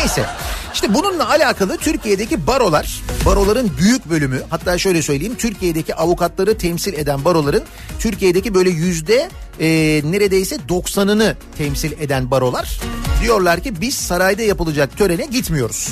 [0.09, 0.27] Neyse.
[0.75, 7.25] İşte bununla alakalı Türkiye'deki barolar, baroların büyük bölümü hatta şöyle söyleyeyim Türkiye'deki avukatları temsil eden
[7.25, 7.63] baroların
[7.99, 9.29] Türkiye'deki böyle yüzde
[9.61, 9.67] e,
[10.05, 12.81] neredeyse 90'ını temsil eden barolar
[13.23, 15.89] diyorlar ki biz sarayda yapılacak törene gitmiyoruz.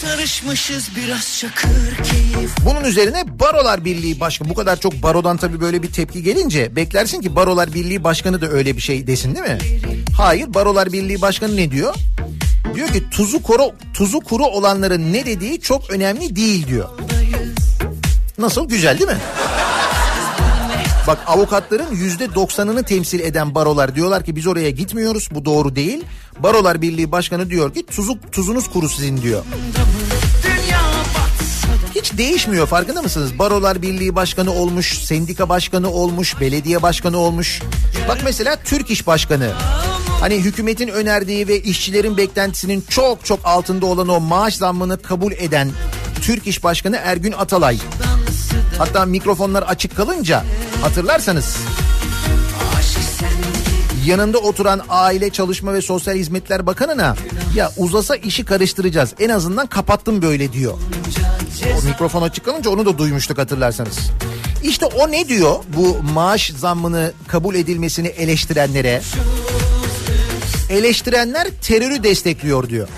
[0.00, 5.82] Sarışmışız biraz çakır keyif Bunun üzerine Barolar Birliği Başkanı bu kadar çok barodan tabii böyle
[5.82, 9.58] bir tepki gelince beklersin ki Barolar Birliği Başkanı da öyle bir şey desin değil mi?
[10.20, 11.94] Hayır Barolar Birliği Başkanı ne diyor?
[12.74, 16.88] Diyor ki tuzu kuru, tuzu kuru olanların ne dediği çok önemli değil diyor.
[18.38, 19.18] Nasıl güzel değil mi?
[21.06, 26.04] Bak avukatların yüzde doksanını temsil eden barolar diyorlar ki biz oraya gitmiyoruz bu doğru değil.
[26.38, 29.44] Barolar Birliği Başkanı diyor ki tuzu, tuzunuz kuru sizin diyor.
[32.18, 33.38] Değişmiyor farkında mısınız?
[33.38, 37.62] Barolar Birliği Başkanı olmuş, sendika başkanı olmuş, belediye başkanı olmuş.
[38.08, 39.50] Bak mesela Türk İş Başkanı.
[40.20, 45.70] Hani hükümetin önerdiği ve işçilerin beklentisinin çok çok altında olan o maaş zammını kabul eden
[46.22, 47.78] Türk İş Başkanı Ergün Atalay.
[48.78, 50.44] Hatta mikrofonlar açık kalınca
[50.82, 51.56] hatırlarsanız
[54.06, 57.16] yanında oturan Aile Çalışma ve Sosyal Hizmetler Bakanı'na
[57.54, 60.78] ya uzasa işi karıştıracağız en azından kapattım böyle diyor.
[61.78, 63.98] O mikrofon açık onu da duymuştuk hatırlarsanız.
[64.62, 69.02] İşte o ne diyor bu maaş zammını kabul edilmesini eleştirenlere?
[70.70, 72.88] Eleştirenler terörü destekliyor diyor.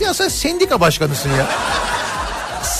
[0.00, 1.46] Ya sen sendika başkanısın ya.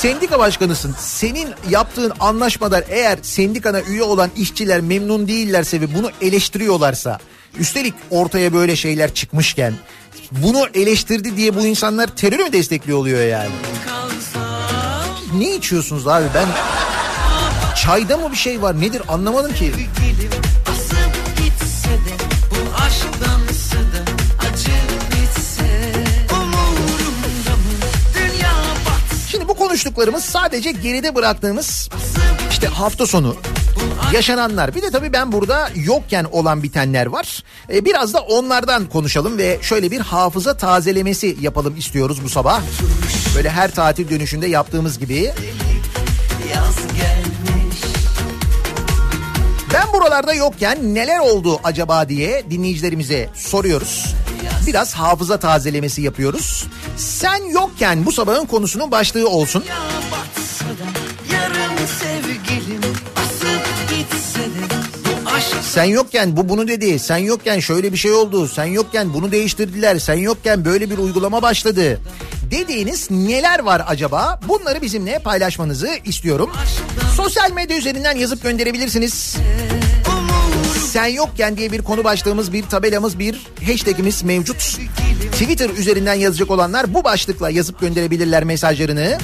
[0.05, 0.95] Sendika başkanısın.
[0.99, 7.19] Senin yaptığın anlaşmalar eğer sendikana üye olan işçiler memnun değillerse ve bunu eleştiriyorlarsa
[7.59, 9.75] üstelik ortaya böyle şeyler çıkmışken
[10.31, 13.51] bunu eleştirdi diye bu insanlar terörü mü destekliyor oluyor yani?
[15.39, 16.49] Ne içiyorsunuz abi ben
[17.83, 19.73] çayda mı bir şey var nedir anlamadım ki.
[29.69, 31.89] Konuştuklarımız sadece geride bıraktığımız
[32.51, 33.37] işte hafta sonu
[34.13, 34.75] yaşananlar.
[34.75, 37.43] Bir de tabii ben burada yokken olan bitenler var.
[37.73, 42.63] Ee, biraz da onlardan konuşalım ve şöyle bir hafıza tazelemesi yapalım istiyoruz bu sabah.
[43.37, 45.33] Böyle her tatil dönüşünde yaptığımız gibi.
[49.75, 54.15] Ben buralarda yokken neler oldu acaba diye dinleyicilerimize soruyoruz.
[54.67, 56.67] Biraz hafıza tazelemesi yapıyoruz.
[56.97, 59.65] Sen yokken bu sabahın konusunun başlığı olsun.
[65.63, 66.99] Sen yokken bu bunu dedi.
[66.99, 68.49] Sen yokken şöyle bir şey oldu.
[68.49, 69.99] Sen yokken bunu değiştirdiler.
[69.99, 72.01] Sen yokken böyle bir uygulama başladı.
[72.51, 74.41] Dediğiniz neler var acaba?
[74.49, 76.51] Bunları bizimle paylaşmanızı istiyorum.
[77.17, 79.37] Sosyal medya üzerinden yazıp gönderebilirsiniz.
[80.95, 84.79] Sen yokken diye bir konu başlığımız, bir tabelamız, bir hashtagimiz mevcut.
[85.33, 89.19] Twitter üzerinden yazacak olanlar bu başlıkla yazıp gönderebilirler mesajlarını.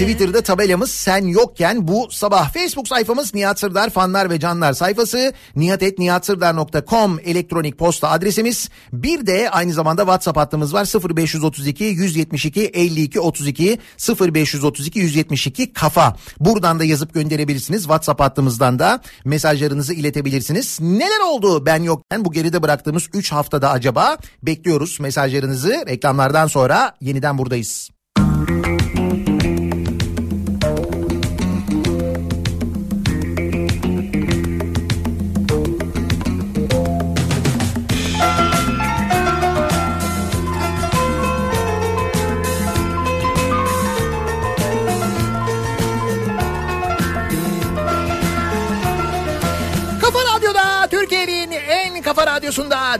[0.00, 2.52] Twitter'da tabelamız sen yokken bu sabah.
[2.52, 5.32] Facebook sayfamız Nihat Sırdar fanlar ve canlar sayfası.
[5.56, 8.68] nihatetnihatsırdar.com elektronik posta adresimiz.
[8.92, 13.78] Bir de aynı zamanda WhatsApp hattımız var 0532 172 52 32
[14.20, 16.16] 0532 172 kafa.
[16.40, 17.82] Buradan da yazıp gönderebilirsiniz.
[17.82, 20.78] WhatsApp hattımızdan da mesajlarınızı iletebilirsiniz.
[20.80, 24.16] Neler oldu ben yokken bu geride bıraktığımız 3 haftada acaba?
[24.42, 25.84] Bekliyoruz mesajlarınızı.
[25.86, 27.90] Reklamlardan sonra yeniden buradayız.
[28.16, 28.99] Kafa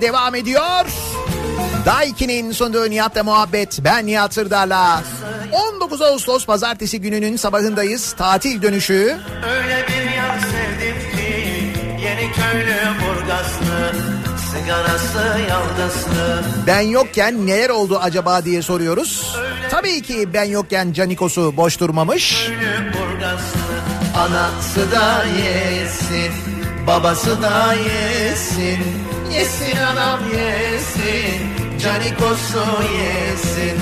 [0.01, 0.87] devam ediyor.
[1.87, 3.79] Daiki'nin sunduğu Nihat'la muhabbet.
[3.85, 5.03] Ben Nihat Sırdar'la.
[5.53, 8.13] 19 Ağustos pazartesi gününün sabahındayız.
[8.13, 9.19] Tatil dönüşü.
[9.55, 11.31] Öyle bir yar sevdim ki
[12.05, 13.93] Yeni köylü burgaslı
[14.51, 19.37] Sigarası yaldızlı Ben yokken neler oldu acaba diye soruyoruz.
[19.71, 22.47] Tabii ki ben yokken Canikos'u boş durmamış.
[22.47, 23.61] Köylü burgaslı
[24.19, 26.33] Anası da yesin
[26.87, 28.79] Babası da yesin
[29.33, 31.43] Yesin anam yesin
[31.83, 32.65] Canikosu
[33.01, 33.79] yesin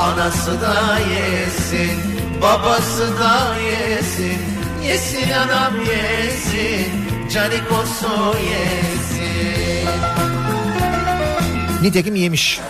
[0.00, 2.00] Anası da yesin
[2.42, 4.38] Babası da yesin
[4.84, 6.92] Yesin anam yesin
[7.34, 9.88] Canikosu yesin
[11.82, 12.60] Nitekim yemiş.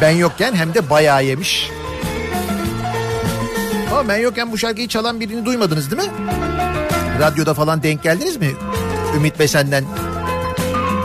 [0.00, 1.70] Ben yokken hem de bayağı yemiş.
[3.90, 6.08] Ama ben yokken bu şarkıyı çalan birini duymadınız değil mi?
[7.20, 8.50] Radyoda falan denk geldiniz mi?
[9.16, 9.84] Ümit Besen'den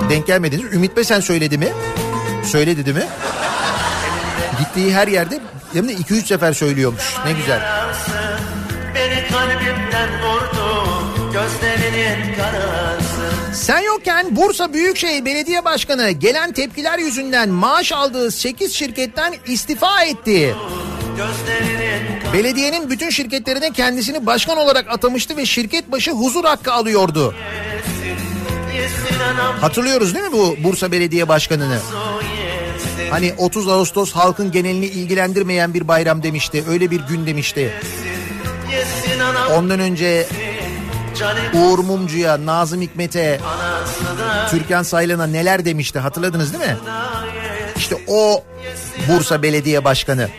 [0.09, 0.73] denk gelmediniz.
[0.73, 1.67] Ümit Besen söyledi mi?
[2.45, 3.07] Söyledi değil mi?
[4.59, 5.39] Gittiği her yerde
[5.73, 7.15] hem de 2-3 sefer söylüyormuş.
[7.25, 7.61] Ne güzel.
[8.95, 10.87] Beni kalbimden vurdu
[11.33, 19.35] Gözlerinin karası Sen yokken Bursa Büyükşehir Belediye Başkanı gelen tepkiler yüzünden maaş aldığı 8 şirketten
[19.47, 20.55] istifa etti.
[22.33, 27.35] Belediyenin bütün şirketlerine kendisini başkan olarak atamıştı ve şirket başı huzur hakkı alıyordu.
[29.61, 31.79] Hatırlıyoruz değil mi bu Bursa Belediye Başkanı'nı?
[33.09, 36.63] Hani 30 Ağustos halkın genelini ilgilendirmeyen bir bayram demişti.
[36.69, 37.73] Öyle bir gün demişti.
[39.57, 40.27] Ondan önce
[41.53, 43.39] Uğur Mumcu'ya, Nazım Hikmet'e,
[44.49, 46.77] Türkan Saylan'a neler demişti hatırladınız değil mi?
[47.77, 48.43] İşte o
[49.07, 50.29] Bursa Belediye Başkanı.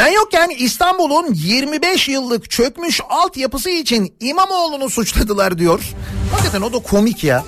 [0.00, 5.80] Sen yokken İstanbul'un 25 yıllık çökmüş altyapısı için İmamoğlu'nu suçladılar diyor.
[6.32, 7.44] Hakikaten o da komik ya.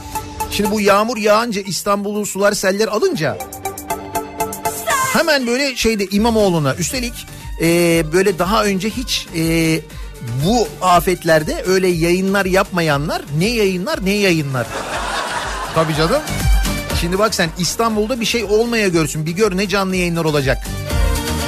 [0.50, 3.38] Şimdi bu yağmur yağınca İstanbul'u sular seller alınca
[5.12, 7.26] hemen böyle şeyde İmamoğlu'na üstelik
[7.62, 7.66] e,
[8.12, 9.80] böyle daha önce hiç e,
[10.44, 14.66] bu afetlerde öyle yayınlar yapmayanlar ne yayınlar ne yayınlar.
[15.74, 16.22] Tabii canım.
[17.00, 19.26] Şimdi bak sen İstanbul'da bir şey olmaya görsün.
[19.26, 20.66] Bir gör ne canlı yayınlar olacak.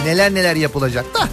[0.05, 1.28] Neler neler yapılacak da.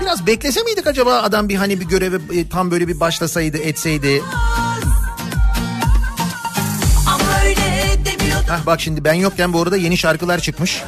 [0.00, 4.22] Biraz beklese miydik acaba adam bir hani bir göreve tam böyle bir başlasaydı etseydi.
[8.48, 10.82] Hah bak şimdi ben yokken bu arada yeni şarkılar çıkmış.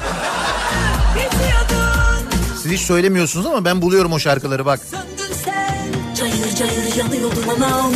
[2.63, 4.81] Siz hiç söylemiyorsunuz ama ben buluyorum o şarkıları bak.
[6.17, 7.93] Cayır cayır yanıyordun anam.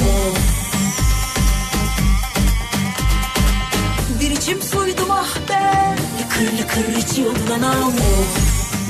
[4.21, 5.97] Bir içim suydum ah ben.
[6.21, 7.93] Lıkır lıkır içiyordun anam.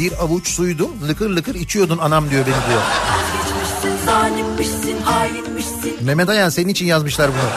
[0.01, 2.82] Bir avuç suydum lıkır lıkır içiyordun anam diyor beni diyor.
[2.82, 6.05] Vazgeçmişsin, zalimmişsin, hainmişsin.
[6.05, 7.51] Mehmet Ayan senin için yazmışlar bunu.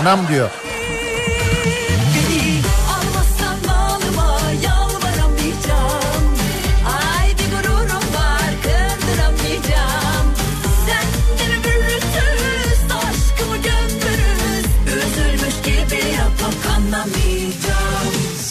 [0.00, 0.50] Anam diyor.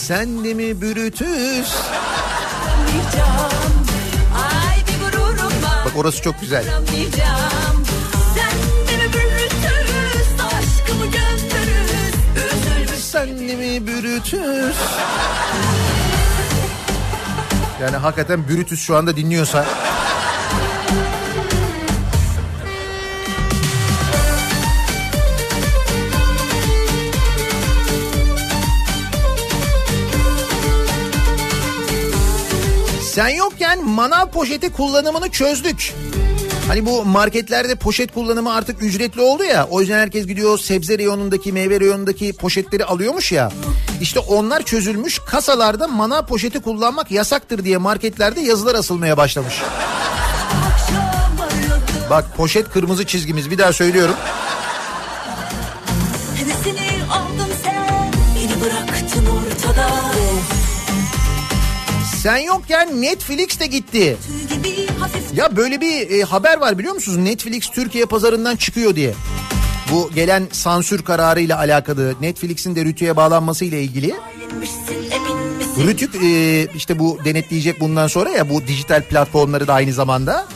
[0.08, 1.76] Sen de mi bürütüz
[5.86, 6.64] Bak orası çok güzel.
[12.98, 14.76] Sen de mi bürütüz?
[17.82, 19.66] Yani hakikaten Brutus şu anda dinliyorsa
[33.16, 35.94] Sen yokken manav poşeti kullanımını çözdük.
[36.68, 39.68] Hani bu marketlerde poşet kullanımı artık ücretli oldu ya.
[39.72, 43.52] O yüzden herkes gidiyor sebze reyonundaki, meyve reyonundaki poşetleri alıyormuş ya.
[44.02, 45.20] İşte onlar çözülmüş.
[45.20, 49.62] Kasalarda manav poşeti kullanmak yasaktır diye marketlerde yazılar asılmaya başlamış.
[52.10, 54.16] Bak poşet kırmızı çizgimiz bir daha söylüyorum.
[62.26, 64.18] Sen yokken Netflix de gitti.
[65.34, 67.18] Ya böyle bir e, haber var biliyor musunuz?
[67.18, 69.14] Netflix Türkiye pazarından çıkıyor diye.
[69.92, 74.16] Bu gelen sansür kararıyla alakalı Netflix'in de Rütü'ye bağlanması ile ilgili.
[75.78, 80.48] Rütük e, işte bu denetleyecek bundan sonra ya bu dijital platformları da aynı zamanda.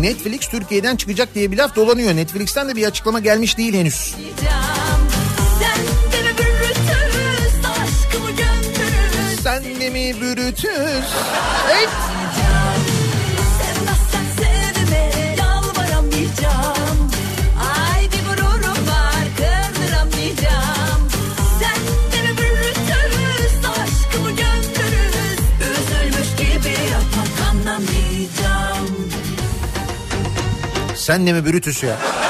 [0.00, 2.16] Netflix Türkiye'den çıkacak diye bir laf dolanıyor.
[2.16, 4.14] Netflix'ten de bir açıklama gelmiş değil henüz.
[5.60, 5.89] Sen
[18.10, 21.00] gururum var kırdıramayacağım.
[30.94, 32.29] Sen de mi bürütüz aşkımı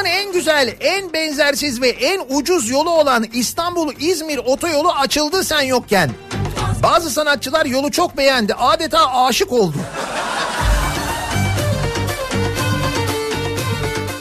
[0.00, 6.10] Dünyanın en güzel, en benzersiz ve en ucuz yolu olan İstanbul-İzmir otoyolu açıldı sen yokken.
[6.82, 8.54] Bazı sanatçılar yolu çok beğendi.
[8.54, 9.76] Adeta aşık oldu.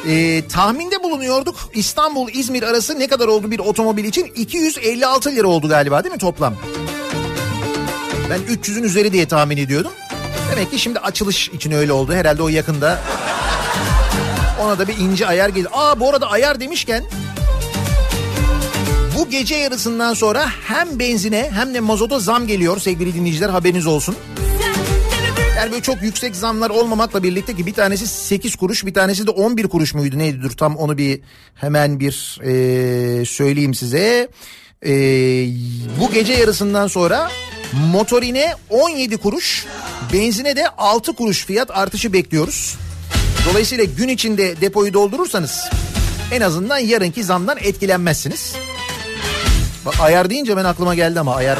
[0.07, 1.55] Ee, tahminde bulunuyorduk.
[1.73, 4.25] İstanbul-İzmir arası ne kadar oldu bir otomobil için?
[4.35, 6.55] 256 lira oldu galiba değil mi toplam?
[8.29, 9.91] Ben 300'ün üzeri diye tahmin ediyordum.
[10.51, 12.13] Demek ki şimdi açılış için öyle oldu.
[12.13, 12.99] Herhalde o yakında
[14.61, 15.67] ona da bir ince ayar gelir.
[15.73, 17.03] Aa bu arada ayar demişken
[19.17, 24.15] bu gece yarısından sonra hem benzine hem de mazota zam geliyor sevgili dinleyiciler haberiniz olsun.
[25.57, 29.31] Yani böyle çok yüksek zamlar olmamakla birlikte ki bir tanesi 8 kuruş bir tanesi de
[29.31, 31.19] 11 kuruş muydu neydi dur tam onu bir
[31.55, 34.27] hemen bir e, söyleyeyim size.
[34.85, 34.91] E,
[35.99, 37.31] bu gece yarısından sonra
[37.91, 39.65] motorine 17 kuruş
[40.13, 42.77] benzine de 6 kuruş fiyat artışı bekliyoruz.
[43.45, 45.69] Dolayısıyla gün içinde depoyu doldurursanız
[46.31, 48.55] en azından yarınki zamdan etkilenmezsiniz.
[49.85, 51.59] Bak ayar deyince ben aklıma geldi ama ayar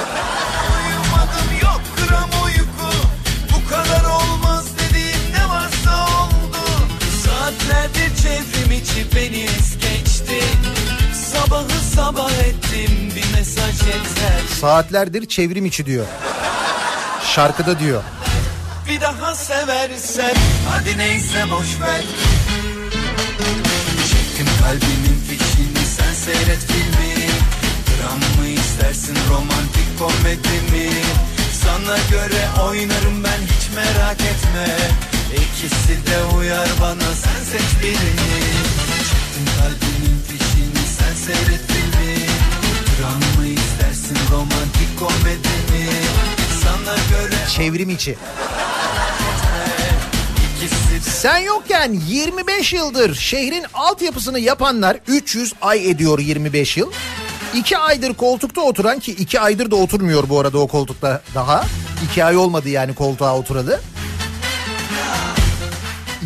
[9.16, 10.44] beni es geçti
[11.14, 16.06] Sabahı sabah ettim bir mesaj yeter saatlerdir çevrim içi diyor.
[17.36, 18.04] Şarkıda diyor.
[19.02, 20.36] Daha seversen
[20.70, 22.02] hadi neyse boş ver.
[24.12, 27.16] Çektim kalbimin fişini sen seyret filmi.
[27.90, 30.92] Dram mı istersin romantik komedi mi?
[31.64, 34.78] Sana göre oynarım ben hiç merak etme.
[35.34, 38.40] İkisi de uyar bana sen seç birini.
[39.10, 42.16] Çektim kalbimin fişini sen seyret filmi.
[43.00, 45.90] Dram mı istersin romantik komedi mi?
[46.64, 48.18] Sana göre Çevrim içi.
[51.22, 56.92] Sen yokken 25 yıldır şehrin altyapısını yapanlar 300 ay ediyor 25 yıl.
[57.56, 61.66] 2 aydır koltukta oturan ki 2 aydır da oturmuyor bu arada o koltukta daha.
[62.12, 63.80] 2 ay olmadı yani koltuğa oturalı.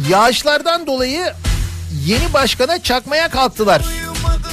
[0.09, 1.33] Yağışlardan dolayı
[2.05, 3.81] yeni başkana çakmaya kalktılar.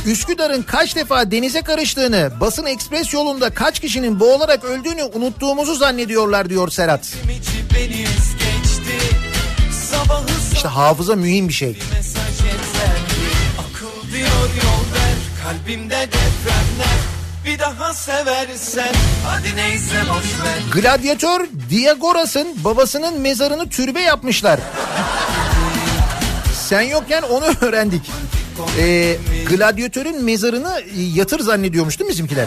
[0.07, 6.69] Üsküdar'ın kaç defa denize karıştığını, basın ekspres yolunda kaç kişinin boğularak öldüğünü unuttuğumuzu zannediyorlar diyor
[6.69, 7.15] Serhat.
[7.31, 8.50] içi
[10.61, 11.69] İşte hafıza mühim bir şey.
[11.69, 12.97] mesaj yeter
[13.61, 14.29] Akıl diyor
[14.63, 16.99] yol ver kalbimde depremler
[17.45, 18.95] Bir daha seversen
[19.27, 21.41] hadi neyse boş ver Gladyatör
[21.71, 24.61] Diagoras'ın babasının mezarını türbe yapmışlar.
[26.69, 28.03] Sen yokken onu öğrendik.
[28.79, 29.17] Ee,
[29.49, 30.83] gladyatörün mezarını
[31.15, 32.47] yatır zannediyormuş değil mi bizimkiler?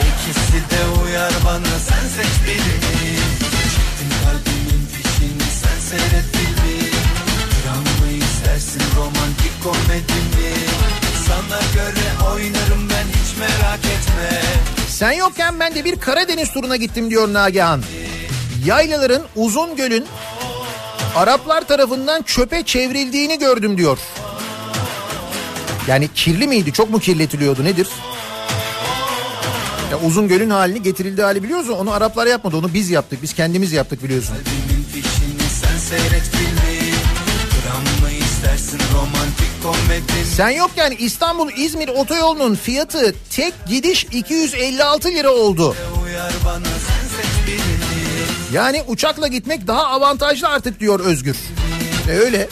[0.00, 1.78] İkisi de uyar bana
[9.66, 10.54] romantik komedi mi
[11.28, 14.42] Sana göre oynarım ben hiç merak etme
[14.88, 17.82] Sen yokken ben de bir Karadeniz turuna gittim diyor Nagihan.
[18.64, 20.06] Yaylaların uzun gölün
[21.16, 23.98] Araplar tarafından çöpe çevrildiğini gördüm diyor.
[25.88, 26.72] Yani kirli miydi?
[26.72, 27.64] Çok mu kirletiliyordu?
[27.64, 27.88] Nedir?
[29.90, 32.56] Ya uzun gölün halini getirildiği hali biliyoruz onu Araplar yapmadı.
[32.56, 33.22] Onu biz yaptık.
[33.22, 34.34] Biz kendimiz yaptık biliyorsun.
[34.34, 36.55] Kalbimin fişini sen seyret filmi
[40.36, 45.76] Sen yokken İstanbul İzmir otoyolunun fiyatı tek gidiş 256 lira oldu.
[48.52, 51.36] Yani uçakla gitmek daha avantajlı artık diyor Özgür.
[52.08, 52.48] E öyle.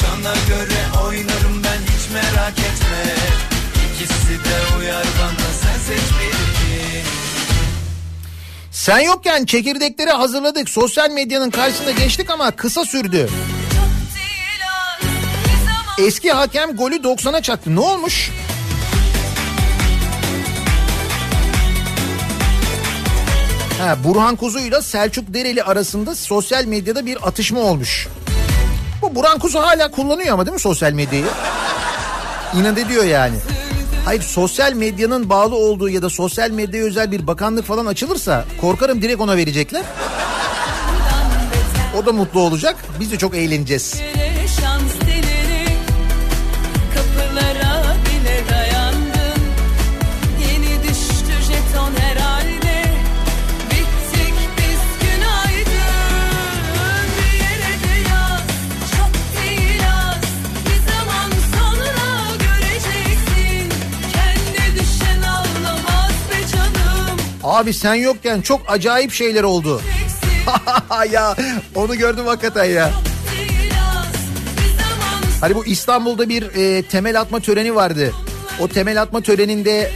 [0.00, 3.14] Sana göre oynarım ben hiç merak etme
[3.94, 6.29] İkisi de uyar bana sen seç birini
[8.80, 10.68] Sen yokken çekirdekleri hazırladık.
[10.68, 13.28] Sosyal medyanın karşısında geçtik ama kısa sürdü.
[15.98, 17.76] Eski hakem golü 90'a çaktı.
[17.76, 18.30] Ne olmuş?
[23.78, 28.08] Ha, Burhan Kuzu ile Selçuk Dereli arasında sosyal medyada bir atışma olmuş.
[29.02, 31.26] Bu Burhan Kuzu hala kullanıyor ama değil mi sosyal medyayı?
[32.56, 33.36] İnat ediyor yani.
[34.04, 39.02] Hayır sosyal medyanın bağlı olduğu ya da sosyal medyaya özel bir bakanlık falan açılırsa korkarım
[39.02, 39.84] direkt ona verecekler.
[41.98, 42.76] O da mutlu olacak.
[43.00, 44.00] Biz de çok eğleneceğiz.
[67.44, 69.80] Abi sen yokken çok acayip şeyler oldu.
[71.12, 71.36] Ya
[71.74, 72.90] onu gördüm hakikaten ya.
[75.40, 78.12] Hani bu İstanbul'da bir e, temel atma töreni vardı.
[78.60, 79.90] O temel atma töreninde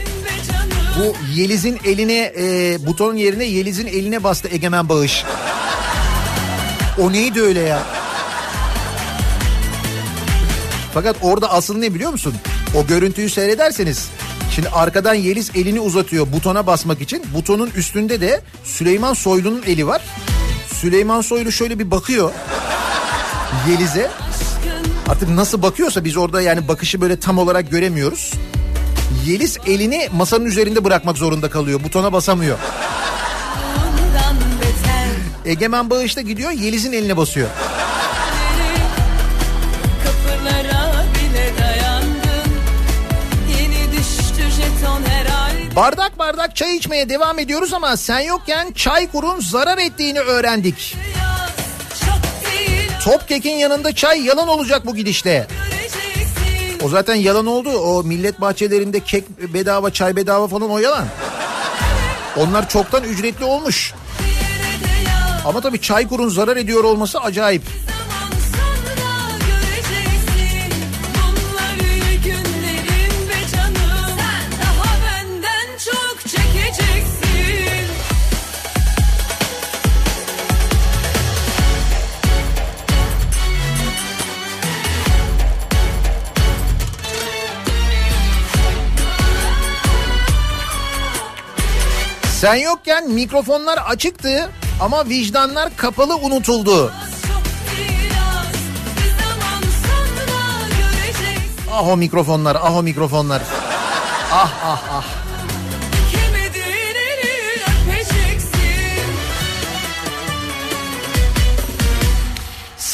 [0.99, 5.23] bu Yeliz'in eline e, butonun yerine Yeliz'in eline bastı Egemen Bağış.
[6.99, 7.79] O neydi öyle ya?
[10.93, 12.33] Fakat orada asıl ne biliyor musun?
[12.75, 14.09] O görüntüyü seyrederseniz
[14.51, 17.23] şimdi arkadan Yeliz elini uzatıyor butona basmak için.
[17.33, 20.01] Butonun üstünde de Süleyman Soylu'nun eli var.
[20.73, 22.31] Süleyman Soylu şöyle bir bakıyor
[23.69, 24.11] Yeliz'e.
[25.07, 28.33] Artık nasıl bakıyorsa biz orada yani bakışı böyle tam olarak göremiyoruz.
[29.25, 31.83] Yeliz elini masanın üzerinde bırakmak zorunda kalıyor.
[31.83, 32.57] Butona basamıyor.
[35.45, 37.47] Egemen Bağış'ta gidiyor Yeliz'in eline basıyor.
[45.75, 50.97] Bardak bardak çay içmeye devam ediyoruz ama sen yokken Çaykur'un zarar ettiğini öğrendik.
[53.03, 55.47] Topkek'in yanında çay yalan olacak bu gidişle.
[56.83, 57.69] O zaten yalan oldu.
[57.69, 59.23] O millet bahçelerinde kek
[59.53, 61.05] bedava, çay bedava falan o yalan.
[62.37, 63.93] Onlar çoktan ücretli olmuş.
[65.45, 67.63] Ama tabii Çaykur'un zarar ediyor olması acayip.
[67.63, 67.94] zaman
[92.45, 94.49] Sen yokken mikrofonlar açıktı
[94.81, 96.85] ama vicdanlar kapalı unutuldu.
[96.85, 96.93] Zaman
[99.85, 103.41] sonra göreceksin Ah o mikrofonlar, ah o mikrofonlar.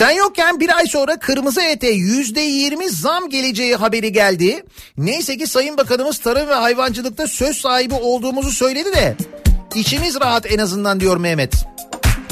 [0.01, 4.63] Sen yokken bir ay sonra kırmızı ete yüzde yirmi zam geleceği haberi geldi.
[4.97, 9.15] Neyse ki Sayın Bakanımız tarım ve hayvancılıkta söz sahibi olduğumuzu söyledi de
[9.75, 11.53] içimiz rahat en azından diyor Mehmet.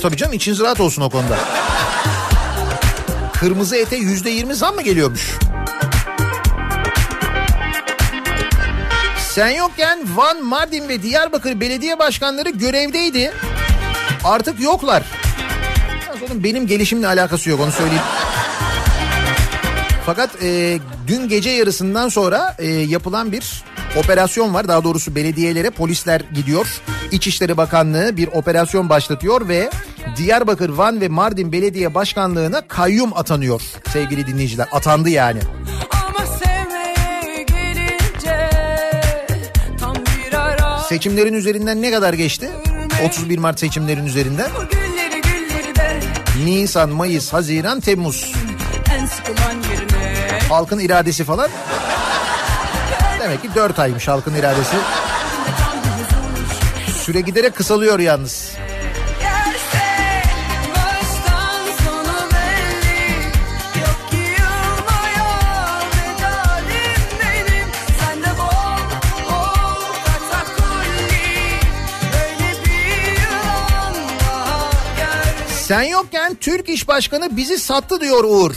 [0.02, 1.38] Tabii canım içiniz rahat olsun o konuda.
[3.40, 5.38] Kırmızı ete yüzde yirmi zam mı geliyormuş?
[9.34, 13.32] Sen yokken Van, Mardin ve Diyarbakır belediye başkanları görevdeydi.
[14.24, 15.19] Artık yoklar.
[16.32, 18.04] Onun benim gelişimle alakası yok onu söyleyeyim.
[20.06, 23.64] Fakat e, dün gece yarısından sonra e, yapılan bir
[23.98, 24.68] operasyon var.
[24.68, 26.82] Daha doğrusu belediyelere polisler gidiyor.
[27.12, 29.70] İçişleri Bakanlığı bir operasyon başlatıyor ve
[30.18, 33.62] Diyarbakır, Van ve Mardin Belediye Başkanlığı'na kayyum atanıyor
[33.94, 34.68] sevgili dinleyiciler.
[34.72, 35.40] Atandı yani.
[37.48, 38.50] Gelince
[40.90, 42.50] Seçimlerin üzerinden ne kadar geçti?
[43.06, 44.50] 31 Mart seçimlerin üzerinden.
[44.56, 44.79] Bu gülleri gülleri de
[46.46, 48.34] Nisan, Mayıs, Haziran, Temmuz.
[50.50, 51.50] Halkın iradesi falan.
[53.20, 54.76] Demek ki 4 aymış halkın iradesi.
[57.04, 58.52] Süre giderek kısalıyor yalnız.
[75.70, 78.56] Sen yokken Türk İş Başkanı bizi sattı diyor Uğur.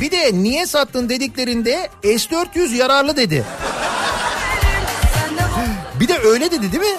[0.00, 3.44] Bir de niye sattın dediklerinde S-400 yararlı dedi.
[6.00, 6.98] Bir de öyle dedi değil mi?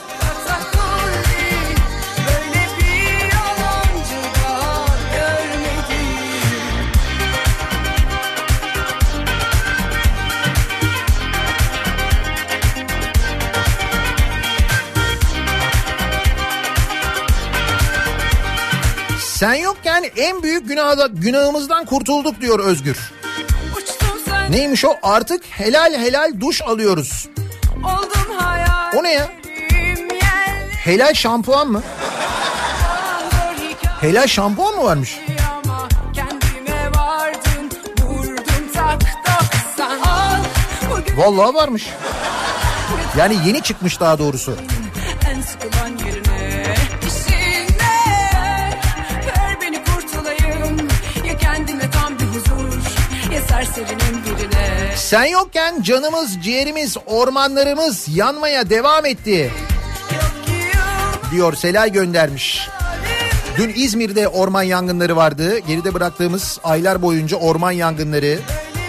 [19.39, 23.11] Sen yokken en büyük günahda, günahımızdan kurtulduk diyor Özgür.
[24.49, 24.95] Neymiş o?
[25.03, 27.29] Artık helal helal duş alıyoruz.
[28.95, 29.29] O ne ya?
[30.83, 31.83] Helal şampuan mı?
[34.01, 35.19] Helal şampuan mı varmış?
[41.17, 41.87] Vallahi varmış.
[43.17, 44.55] Yani yeni çıkmış daha doğrusu.
[55.09, 59.51] Sen yokken canımız, ciğerimiz, ormanlarımız yanmaya devam etti
[61.31, 62.69] diyor Selay göndermiş.
[63.57, 65.59] Dün İzmir'de orman yangınları vardı.
[65.59, 68.39] Geride bıraktığımız aylar boyunca orman yangınları,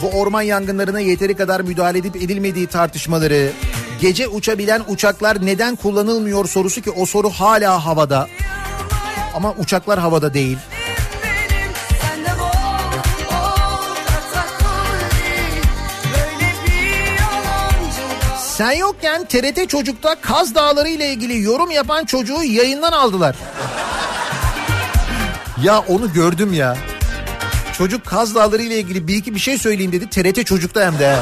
[0.02, 3.52] bu orman yangınlarına yeteri kadar müdahale edip edilmediği tartışmaları,
[4.00, 8.28] gece uçabilen uçaklar neden kullanılmıyor sorusu ki o soru hala havada.
[9.34, 10.58] Ama uçaklar havada değil.
[18.60, 23.36] Sen yokken TRT Çocuk'ta Kaz Dağları ile ilgili yorum yapan çocuğu yayından aldılar.
[25.62, 26.76] Ya onu gördüm ya.
[27.78, 30.10] Çocuk Kaz Dağları ile ilgili bir iki bir şey söyleyeyim dedi.
[30.10, 31.16] TRT Çocuk'ta hem de.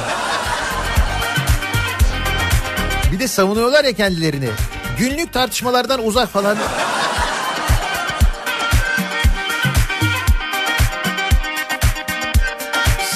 [3.12, 4.48] Bir de savunuyorlar ya kendilerini.
[4.98, 6.56] Günlük tartışmalardan uzak falan.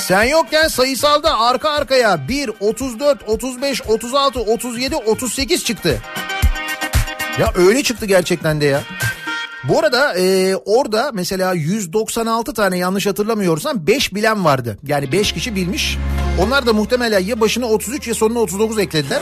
[0.03, 6.01] Sen yokken sayısalda arka arkaya 1, 34, 35, 36, 37, 38 çıktı.
[7.39, 8.83] Ya öyle çıktı gerçekten de ya.
[9.65, 14.79] Bu arada e, orada mesela 196 tane yanlış hatırlamıyorsam 5 bilen vardı.
[14.87, 15.99] Yani 5 kişi bilmiş.
[16.41, 19.21] Onlar da muhtemelen ya başına 33 ya sonuna 39 eklediler.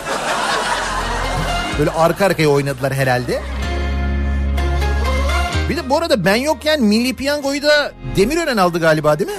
[1.79, 3.43] Böyle arka arkaya oynadılar herhalde.
[5.69, 9.37] Bir de bu arada ben yokken Milli Piyango'yu da Demirören aldı galiba değil mi?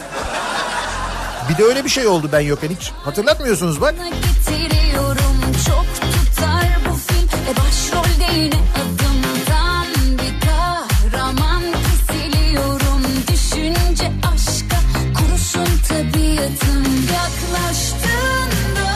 [1.52, 3.95] Bir de öyle bir şey oldu ben yokken hiç hatırlatmıyorsunuz bak.
[3.98, 5.38] Getiriyorum
[5.68, 9.88] çok tutar bu film E başrolde yine adımdan
[10.18, 11.64] bir kahraman
[12.07, 14.78] kesiliyorum Düşünce aşka
[15.18, 16.84] kurusun tabiatım
[17.14, 18.91] Yaklaştığında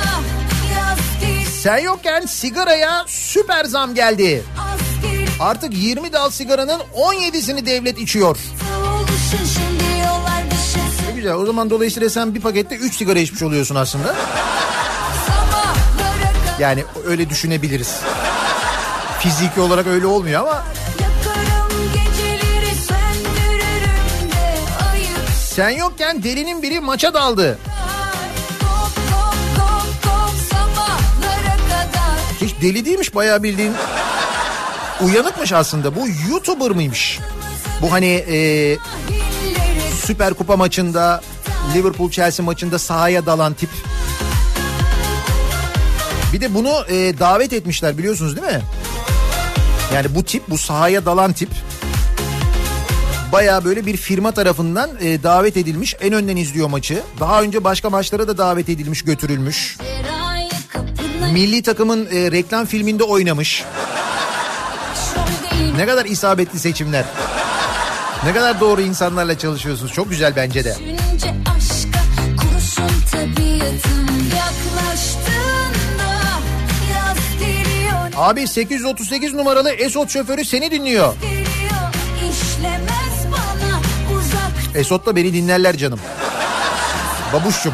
[0.76, 4.44] yaz değil Sen yokken sigaraya süper zam geldi.
[5.40, 8.38] Artık 20 dal sigaranın 17'sini devlet içiyor.
[8.88, 9.75] oluşun
[11.26, 14.16] güzel o zaman dolayısıyla sen bir pakette 3 sigara içmiş oluyorsun aslında.
[16.60, 18.00] Yani öyle düşünebiliriz.
[19.20, 20.64] Fiziki olarak öyle olmuyor ama
[25.50, 27.60] sen yokken delinin biri maça daldı.
[32.42, 33.74] Hiç deli değilmiş bayağı bildiğin.
[35.02, 35.96] Uyanıkmış aslında.
[35.96, 37.20] Bu YouTuber mıymış?
[37.82, 38.78] Bu hani e,
[40.06, 41.22] Süper Kupa maçında
[41.76, 43.70] Liverpool Chelsea maçında sahaya dalan tip.
[46.34, 48.62] Bir de bunu e, davet etmişler biliyorsunuz değil mi?
[49.94, 51.50] Yani bu tip bu sahaya dalan tip
[53.32, 55.96] baya böyle bir firma tarafından e, davet edilmiş.
[56.02, 57.04] En önden izliyor maçı.
[57.20, 59.78] Daha önce başka maçlara da davet edilmiş götürülmüş.
[61.34, 63.64] Milli takımın e, reklam filminde oynamış.
[65.78, 67.06] Ne kadar isabetli seçimler.
[68.26, 69.94] Ne kadar doğru insanlarla çalışıyorsunuz.
[69.94, 70.76] Çok güzel bence de.
[70.76, 72.00] Düşünce aşka
[72.42, 74.08] kurusun tabiatım
[74.38, 76.14] Yaklaştığında
[76.96, 81.14] yaz geliyor Abi 838 numaralı Esot şoförü seni dinliyor.
[81.22, 83.80] geliyor İşlemez bana
[84.18, 86.00] uzak Esot da beni dinlerler canım.
[87.34, 87.74] Babuşçum.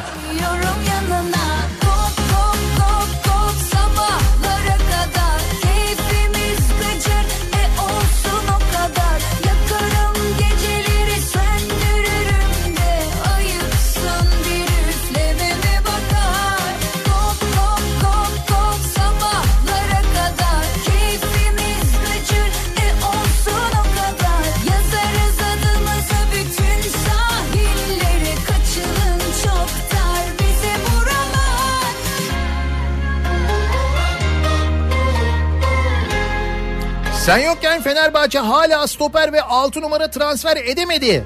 [37.31, 41.25] Sen yokken Fenerbahçe hala stoper ve 6 numara transfer edemedi.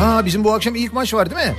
[0.00, 1.54] Ha bizim bu akşam ilk maç var değil mi?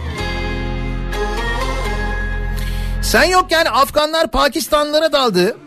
[3.02, 5.58] Sen yokken Afganlar Pakistanlılara daldı.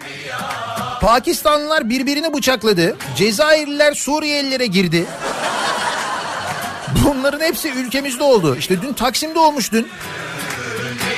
[1.00, 2.96] Pakistanlılar birbirini bıçakladı.
[3.16, 5.06] Cezayirliler Suriyelilere girdi.
[7.04, 8.56] Bunların hepsi ülkemizde oldu.
[8.56, 9.88] İşte dün Taksim'de olmuş dün.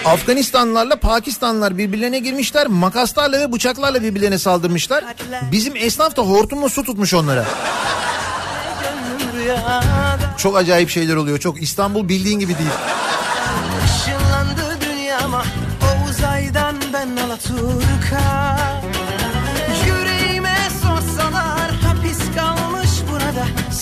[0.05, 2.66] Afganistanlılarla Pakistanlılar birbirlerine girmişler.
[2.66, 5.05] Makaslarla ve bıçaklarla birbirlerine saldırmışlar.
[5.53, 7.45] Bizim esnaf da hortumla su tutmuş onlara.
[10.39, 11.39] Çok acayip şeyler oluyor.
[11.39, 12.70] Çok İstanbul bildiğin gibi değil.
[13.87, 15.45] Işınlandı dünyama
[15.83, 18.59] o uzaydan ben Alaturka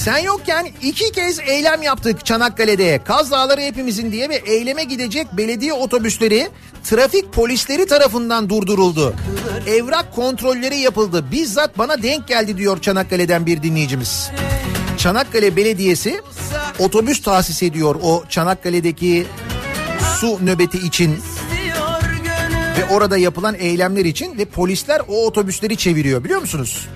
[0.04, 3.00] Sen yokken iki kez eylem yaptık Çanakkale'de.
[3.04, 6.48] Kaz Dağları hepimizin diye ve eyleme gidecek belediye otobüsleri
[6.84, 9.14] trafik polisleri tarafından durduruldu.
[9.66, 11.24] Evrak kontrolleri yapıldı.
[11.32, 14.30] Bizzat bana denk geldi diyor Çanakkale'den bir dinleyicimiz.
[14.98, 16.20] Çanakkale Belediyesi
[16.78, 19.26] otobüs tahsis ediyor o Çanakkale'deki
[20.20, 21.18] su nöbeti için
[22.78, 26.88] ve orada yapılan eylemler için ve polisler o otobüsleri çeviriyor biliyor musunuz?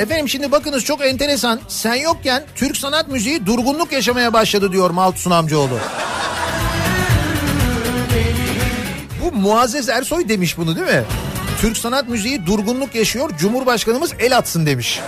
[0.00, 1.60] Efendim şimdi bakınız çok enteresan.
[1.68, 5.78] Sen yokken Türk sanat müziği durgunluk yaşamaya başladı diyor Maltusun amcaoğlu.
[9.22, 11.04] Bu Muazzez Ersoy demiş bunu değil mi?
[11.60, 13.30] Türk sanat müziği durgunluk yaşıyor.
[13.38, 15.00] Cumhurbaşkanımız el atsın demiş.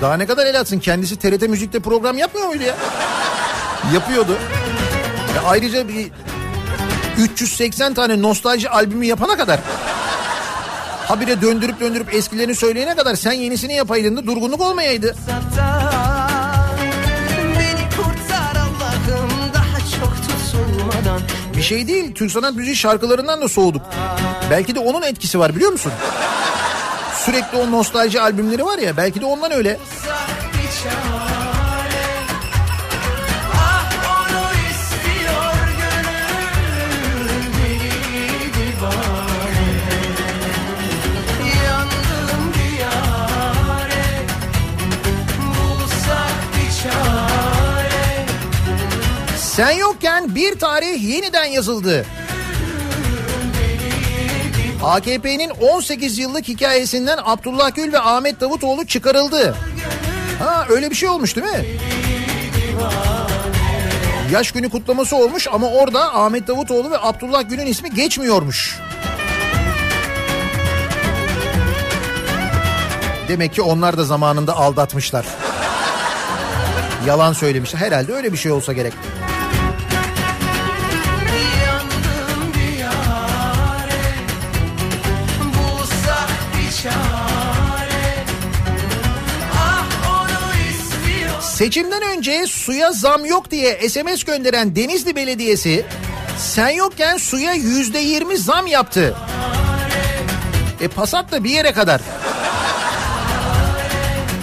[0.00, 0.78] Daha ne kadar el atsın?
[0.78, 2.76] Kendisi TRT Müzik'te program yapmıyor muydu ya?
[3.94, 4.38] Yapıyordu.
[5.36, 6.10] Ya ayrıca bir
[7.18, 9.60] 380 tane nostalji albümü yapana kadar
[11.08, 15.16] habire döndürüp döndürüp eskilerini söyleyene kadar sen yenisini yapaydın da durgunluk olmayaydı.
[21.56, 23.82] Bir şey değil Türk sanat müziği şarkılarından da soğuduk.
[24.50, 25.92] Belki de onun etkisi var biliyor musun?
[27.24, 29.78] Sürekli o nostalji albümleri var ya belki de ondan öyle.
[30.10, 30.23] Ah
[49.56, 52.06] Sen yokken bir tarih yeniden yazıldı.
[54.82, 59.56] AKP'nin 18 yıllık hikayesinden Abdullah Gül ve Ahmet Davutoğlu çıkarıldı.
[60.38, 61.64] Ha öyle bir şey olmuş değil mi?
[64.32, 68.78] Yaş günü kutlaması olmuş ama orada Ahmet Davutoğlu ve Abdullah Gül'ün ismi geçmiyormuş.
[73.28, 75.26] Demek ki onlar da zamanında aldatmışlar.
[77.06, 77.80] Yalan söylemişler.
[77.80, 78.92] Herhalde öyle bir şey olsa gerek.
[91.54, 95.84] Seçimden önce suya zam yok diye SMS gönderen Denizli Belediyesi
[96.38, 99.16] sen yokken suya yüzde yirmi zam yaptı.
[100.80, 102.00] E Passat da bir yere kadar.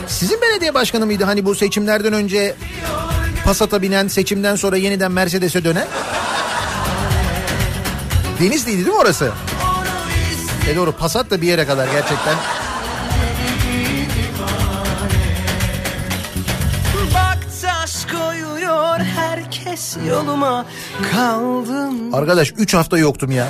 [0.08, 2.56] Sizin belediye başkanı mıydı hani bu seçimlerden önce
[3.46, 5.88] Passat'a binen seçimden sonra yeniden Mercedes'e dönen?
[8.40, 9.32] Denizli'ydi değil mi orası?
[10.70, 12.36] E doğru Passat da bir yere kadar gerçekten.
[19.72, 20.66] Herkes yoluma
[21.12, 23.48] Kaldım Arkadaş 3 hafta yoktum ya.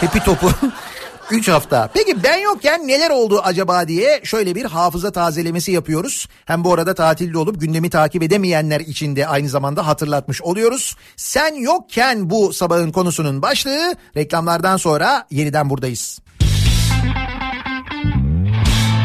[0.00, 0.50] Hepi topu.
[1.30, 1.88] 3 hafta.
[1.94, 6.28] Peki ben yokken neler oldu acaba diye şöyle bir hafıza tazelemesi yapıyoruz.
[6.44, 10.96] Hem bu arada tatilde olup gündemi takip edemeyenler için de aynı zamanda hatırlatmış oluyoruz.
[11.16, 16.20] Sen yokken bu sabahın konusunun başlığı reklamlardan sonra yeniden buradayız.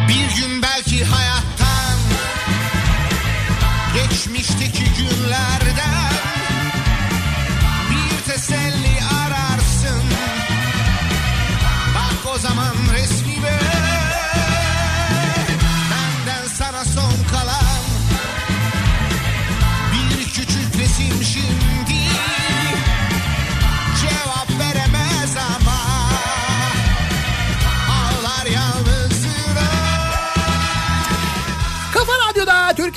[0.07, 1.30] Bir gün belki hayattan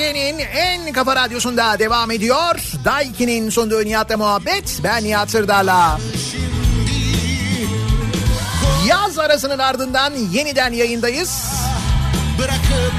[0.05, 2.73] Türkiye'nin en kafa radyosunda devam ediyor.
[2.85, 4.81] Daiki'nin sunduğu Nihat'la muhabbet.
[4.85, 5.99] Ben Nihat Sırdar'la.
[8.87, 11.45] Yaz arasının ardından yeniden yayındayız.
[12.39, 12.93] Bırakıp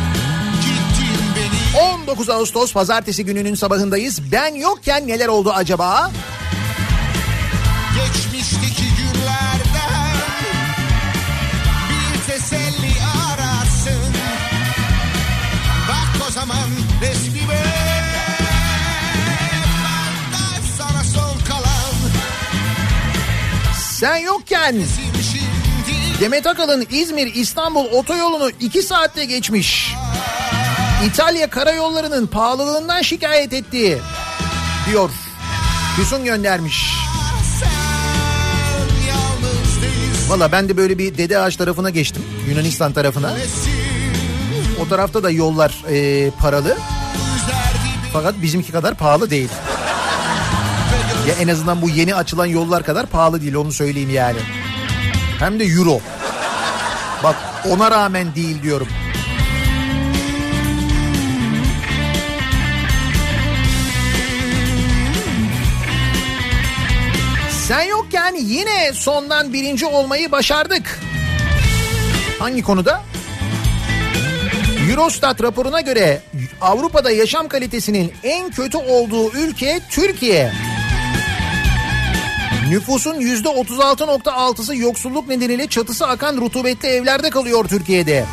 [0.61, 4.31] gittin beni 19 Ağustos pazartesi gününün sabahındayız.
[4.31, 6.11] Ben yokken neler oldu acaba?
[6.11, 6.34] Geçmişteki
[24.05, 24.75] Sen yokken
[26.19, 29.95] Demet Akalın İzmir İstanbul otoyolunu 2 saatte geçmiş.
[31.05, 34.01] İtalya karayollarının pahalılığından şikayet etti.
[34.89, 35.09] Diyor.
[35.95, 36.93] Füsun göndermiş.
[40.27, 42.23] Valla ben de böyle bir Dede Ağaç tarafına geçtim.
[42.49, 43.33] Yunanistan tarafına.
[44.85, 46.77] O tarafta da yollar e, paralı.
[48.13, 49.49] Fakat bizimki kadar pahalı değil.
[51.27, 54.37] Ya en azından bu yeni açılan yollar kadar pahalı değil onu söyleyeyim yani.
[55.39, 55.99] Hem de euro.
[57.23, 57.35] Bak
[57.69, 58.87] ona rağmen değil diyorum.
[67.67, 70.99] Sen yokken yine sondan birinci olmayı başardık.
[72.39, 73.01] Hangi konuda?
[74.91, 76.21] Eurostat raporuna göre
[76.61, 80.51] Avrupa'da yaşam kalitesinin en kötü olduğu ülke Türkiye.
[82.69, 88.25] Nüfusun yüzde 36.6'sı yoksulluk nedeniyle çatısı akan rutubetli evlerde kalıyor Türkiye'de.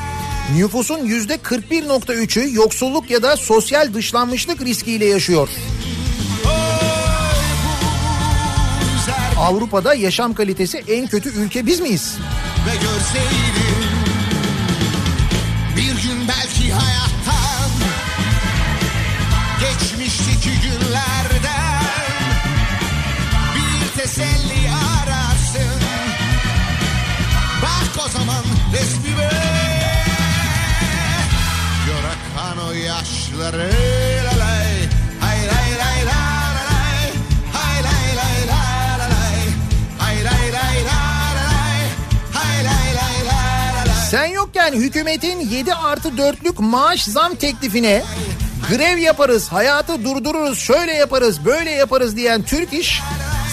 [0.56, 5.48] Nüfusun yüzde 41.3'ü yoksulluk ya da sosyal dışlanmışlık riskiyle yaşıyor.
[9.38, 12.16] Avrupa'da yaşam kalitesi en kötü ülke biz miyiz?
[12.66, 13.51] ve görseydim
[28.72, 29.30] Resmime
[31.86, 33.72] Gör yaşları
[44.12, 48.02] Sen yokken hükümetin 7 artı 4'lük maaş zam teklifine
[48.70, 53.00] grev yaparız, hayatı durdururuz, şöyle yaparız, böyle yaparız diyen Türk İş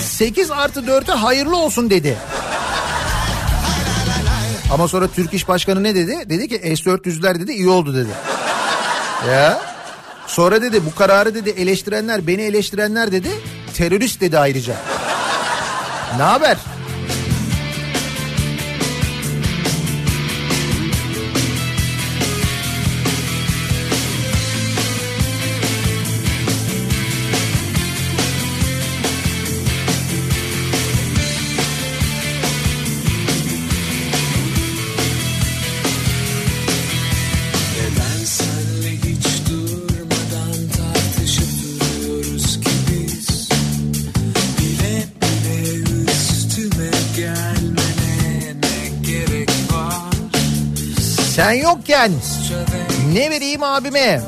[0.03, 2.17] 8 artı 4'e hayırlı olsun dedi.
[4.71, 6.29] Ama sonra Türk İş Başkanı ne dedi?
[6.29, 8.09] Dedi ki S-400'ler dedi iyi oldu dedi.
[9.31, 9.61] Ya.
[10.27, 13.29] Sonra dedi bu kararı dedi eleştirenler beni eleştirenler dedi
[13.73, 14.75] terörist dedi ayrıca.
[16.17, 16.57] Ne haber?
[51.49, 52.11] Sen yokken
[53.13, 54.21] ne vereyim abime?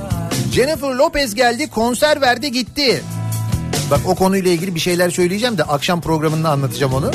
[0.53, 3.03] Jennifer Lopez geldi konser verdi gitti.
[3.91, 7.11] Bak o konuyla ilgili bir şeyler söyleyeceğim de akşam programında anlatacağım onu.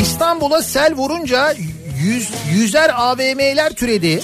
[0.00, 1.54] İstanbul'a sel vurunca
[2.02, 4.20] yüz, yüzer AVM'ler türedi.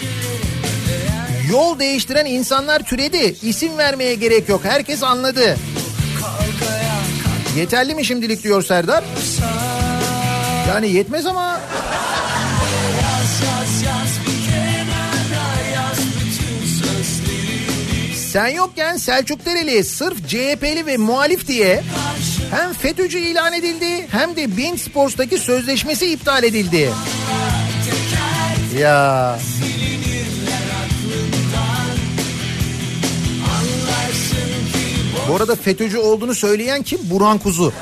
[1.50, 3.36] Yol değiştiren insanlar türedi.
[3.42, 4.60] İsim vermeye gerek yok.
[4.64, 5.56] Herkes anladı.
[7.56, 9.04] Yeterli mi şimdilik diyor Serdar?
[10.68, 11.60] Yani yetmez ama
[18.32, 21.82] Sen yokken Selçuk Dereli sırf CHP'li ve muhalif diye
[22.50, 26.90] hem FETÖ'cü ilan edildi hem de Bein Sports'taki sözleşmesi iptal edildi.
[28.78, 29.38] Ya
[35.28, 36.98] bu arada FETÖ'cü olduğunu söyleyen kim?
[37.02, 37.72] Burhan Kuzu.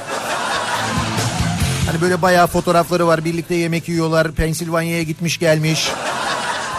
[1.87, 3.25] Hani böyle bayağı fotoğrafları var.
[3.25, 4.33] Birlikte yemek yiyorlar.
[4.33, 5.89] Pensilvanya'ya gitmiş gelmiş.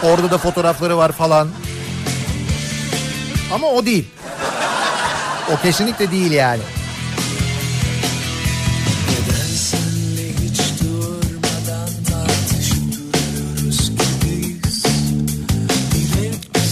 [0.02, 1.48] Orada da fotoğrafları var falan.
[3.52, 4.04] Ama o değil.
[5.52, 6.62] O kesinlikle değil yani.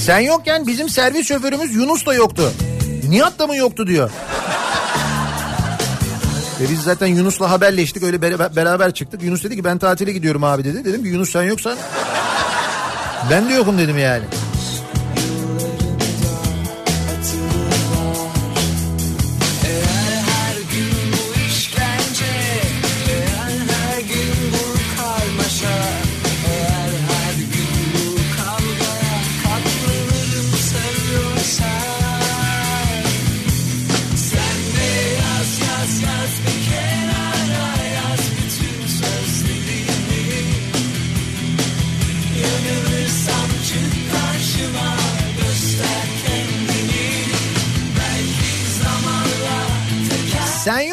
[0.05, 2.53] Sen yokken bizim servis şoförümüz Yunus da yoktu.
[3.09, 4.11] Nihat da mı yoktu diyor.
[6.61, 9.23] Ve biz zaten Yunus'la haberleştik öyle bera- beraber çıktık.
[9.23, 10.85] Yunus dedi ki ben tatile gidiyorum abi dedi.
[10.85, 11.79] Dedim ki Yunus sen yoksan
[13.31, 14.25] ben de yokum dedim yani.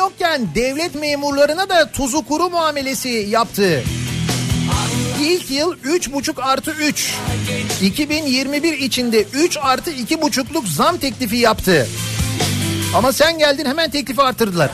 [0.05, 3.83] Yokken devlet memurlarına da tuzu kuru muamelesi yaptı.
[5.21, 7.13] İlk yıl 3,5 artı 3.
[7.81, 11.87] 2021 içinde 3 artı 2,5'luk zam teklifi yaptı.
[12.95, 14.71] Ama sen geldin hemen teklifi artırdılar.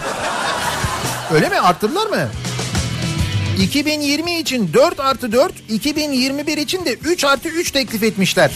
[1.34, 1.60] Öyle mi?
[1.60, 2.30] Arttırdılar mı?
[3.60, 8.52] 2020 için 4 artı 4, 2021 için de 3 artı 3 teklif etmişler.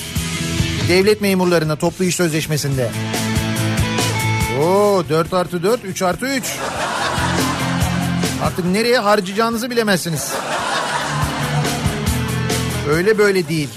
[0.89, 2.89] Devlet memurlarına toplu iş sözleşmesinde.
[4.59, 6.43] Oo 4 artı 4 3 artı 3.
[8.43, 10.33] Artık nereye harcayacağınızı bilemezsiniz.
[12.89, 13.69] Öyle böyle değil.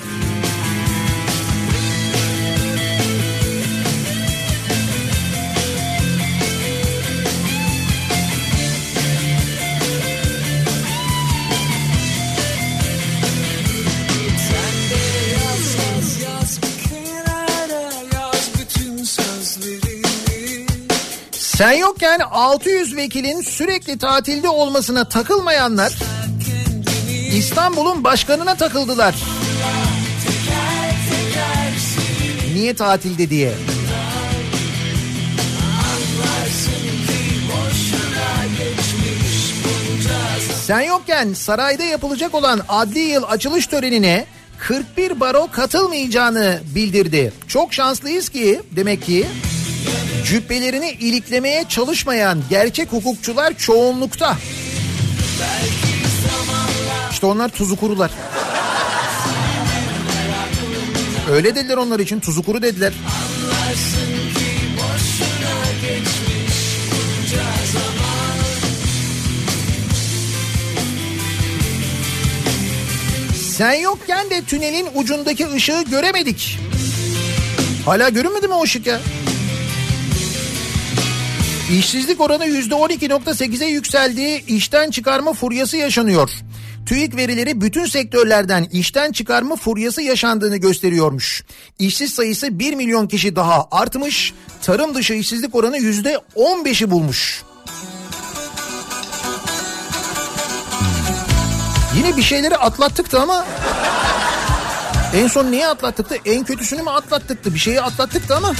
[21.59, 25.93] Sen yokken 600 vekilin sürekli tatilde olmasına takılmayanlar
[27.33, 29.15] İstanbul'un başkanına takıldılar.
[32.55, 33.55] Niye tatilde diye.
[40.67, 44.27] Sen yokken sarayda yapılacak olan adli yıl açılış törenine
[44.59, 47.33] 41 baro katılmayacağını bildirdi.
[47.49, 49.27] Çok şanslıyız ki demek ki
[50.25, 54.37] cübbelerini iliklemeye çalışmayan gerçek hukukçular çoğunlukta.
[57.11, 58.11] İşte onlar tuzu kurular.
[61.31, 62.93] Öyle dediler onlar için tuzu kuru dediler.
[73.35, 76.59] Sen yokken de tünelin ucundaki ışığı göremedik.
[77.85, 79.01] Hala görünmedi mi o ışık ya?
[81.73, 84.45] İşsizlik oranı %12.8'e yükseldi.
[84.49, 86.31] İşten çıkarma furyası yaşanıyor.
[86.87, 91.45] TÜİK verileri bütün sektörlerden işten çıkarma furyası yaşandığını gösteriyormuş.
[91.79, 94.35] İşsiz sayısı 1 milyon kişi daha artmış.
[94.63, 97.43] Tarım dışı işsizlik oranı %15'i bulmuş.
[101.97, 103.47] Yine bir şeyleri atlattıktı ama
[105.15, 106.17] en son neyi atlattıktı?
[106.25, 107.55] En kötüsünü mü atlattıktı?
[107.55, 108.55] Bir şeyi atlattıktı ama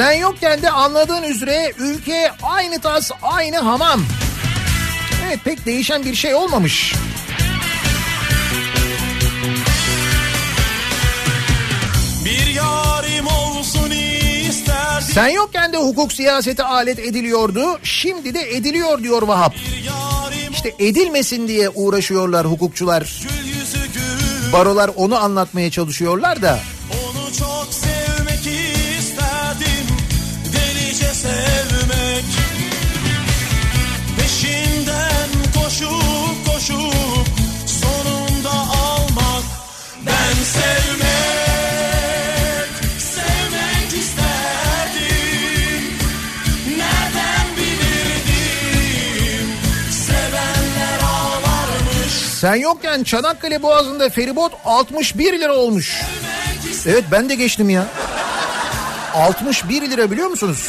[0.00, 4.00] Sen yokken de anladığın üzere ülke aynı tas aynı hamam.
[5.26, 6.94] Evet pek değişen bir şey olmamış.
[15.14, 17.78] Sen yokken de hukuk siyasete alet ediliyordu.
[17.82, 19.54] Şimdi de ediliyor diyor Vahap.
[20.50, 23.22] İşte edilmesin diye uğraşıyorlar hukukçular.
[24.52, 26.58] Barolar onu anlatmaya çalışıyorlar da.
[52.40, 56.02] Sen yokken Çanakkale Boğazı'nda feribot 61 lira olmuş.
[56.86, 57.86] Evet ben de geçtim ya.
[59.14, 60.68] 61 lira biliyor musunuz?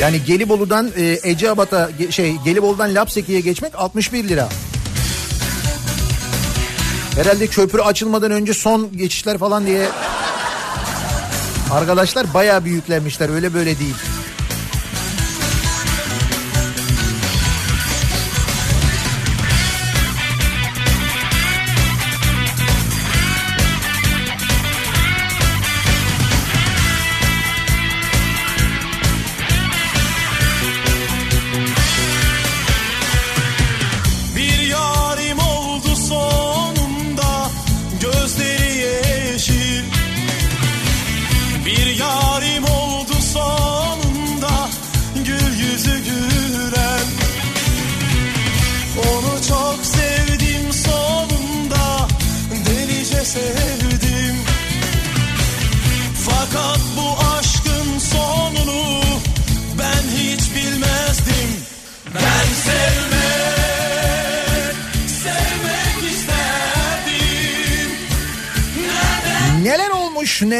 [0.00, 4.48] Yani Gelibolu'dan e, Eceabat'a şey Gelibolu'dan Lapseki'ye geçmek 61 lira.
[7.16, 9.88] Herhalde köprü açılmadan önce son geçişler falan diye
[11.72, 13.96] arkadaşlar bayağı büyüklenmişler öyle böyle değil.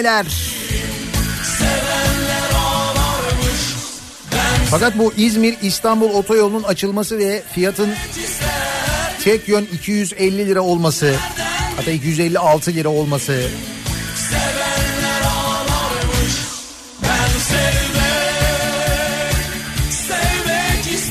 [0.02, 0.26] Neler.
[4.70, 7.90] Fakat bu İzmir İstanbul otoyolunun açılması ve fiyatın
[9.24, 11.14] tek yön 250 lira olması
[11.76, 13.42] hatta 256 lira olması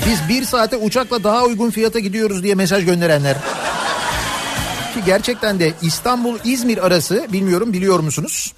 [0.05, 3.37] biz bir saate uçakla daha uygun fiyata gidiyoruz diye mesaj gönderenler.
[4.93, 8.53] Ki gerçekten de İstanbul İzmir arası bilmiyorum biliyor musunuz?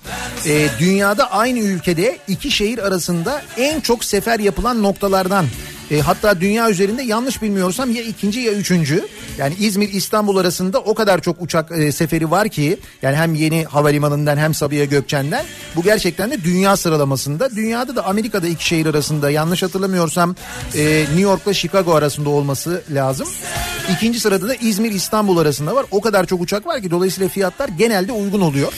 [0.45, 5.45] Ee, dünyada aynı ülkede iki şehir arasında en çok sefer yapılan noktalardan.
[5.94, 9.07] Ee, hatta dünya üzerinde yanlış bilmiyorsam ya ikinci ya üçüncü.
[9.38, 13.65] Yani İzmir İstanbul arasında o kadar çok uçak e, seferi var ki yani hem yeni
[13.65, 15.45] havalimanından hem Sabiha Gökçen'den
[15.76, 17.56] bu gerçekten de dünya sıralamasında.
[17.56, 20.36] Dünyada da Amerika'da iki şehir arasında yanlış hatırlamıyorsam
[20.76, 23.28] e, New York'la Chicago arasında olması lazım.
[23.95, 25.86] İkinci sırada da İzmir İstanbul arasında var.
[25.91, 28.74] O kadar çok uçak var ki dolayısıyla fiyatlar genelde uygun oluyor.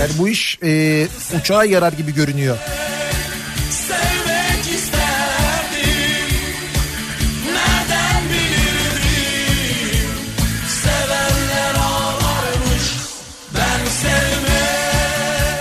[0.00, 1.06] Yani bu iş e,
[1.40, 2.56] uçağa yarar gibi görünüyor.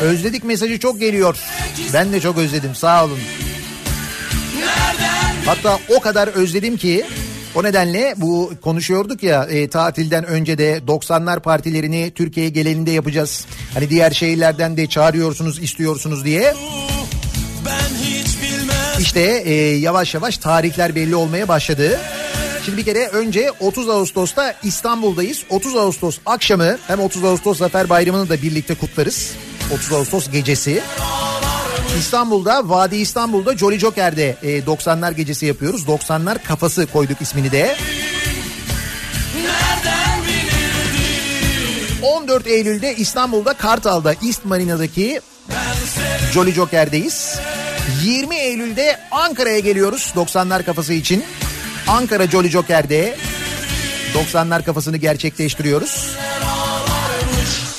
[0.02, 1.38] Özledik mesajı çok geliyor.
[1.94, 3.20] Ben de çok özledim sağ olun.
[5.46, 7.06] Hatta o kadar özledim ki
[7.56, 13.46] o nedenle bu konuşuyorduk ya e, tatilden önce de 90'lar partilerini Türkiye genelinde yapacağız.
[13.74, 16.54] Hani diğer şehirlerden de çağırıyorsunuz istiyorsunuz diye.
[19.00, 22.00] İşte e, yavaş yavaş tarihler belli olmaya başladı.
[22.66, 25.44] Şimdi bir kere önce 30 Ağustos'ta İstanbul'dayız.
[25.50, 29.32] 30 Ağustos akşamı hem 30 Ağustos Zafer Bayramı'nı da birlikte kutlarız.
[29.74, 30.82] 30 Ağustos gecesi.
[32.00, 35.84] İstanbul'da Vadi İstanbul'da Jolly Joker'de e, 90'lar gecesi yapıyoruz.
[35.86, 37.78] 90'lar kafası koyduk ismini de.
[42.02, 45.22] 14 Eylül'de İstanbul'da Kartal'da East Marina'daki
[46.34, 47.40] Jolly Joker'deyiz.
[48.04, 51.24] 20 Eylül'de Ankara'ya geliyoruz 90'lar kafası için.
[51.88, 53.16] Ankara Jolly Joker'de
[54.14, 56.18] 90'lar kafasını gerçekleştiriyoruz.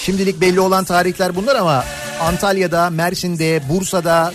[0.00, 1.84] Şimdilik belli olan tarihler bunlar ama
[2.20, 4.32] Antalya'da, Mersin'de, Bursa'da,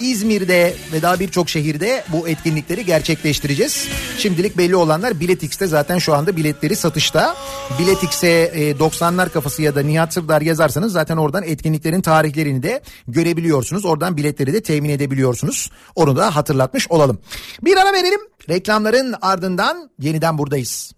[0.00, 3.88] İzmir'de ve daha birçok şehirde bu etkinlikleri gerçekleştireceğiz.
[4.18, 7.36] Şimdilik belli olanlar Biletix'te zaten şu anda biletleri satışta.
[7.78, 13.84] Biletix'e e, 90'lar kafası ya da Nihat Sırdar yazarsanız zaten oradan etkinliklerin tarihlerini de görebiliyorsunuz.
[13.84, 15.70] Oradan biletleri de temin edebiliyorsunuz.
[15.94, 17.18] Onu da hatırlatmış olalım.
[17.62, 18.20] Bir ara verelim.
[18.48, 20.97] Reklamların ardından yeniden buradayız.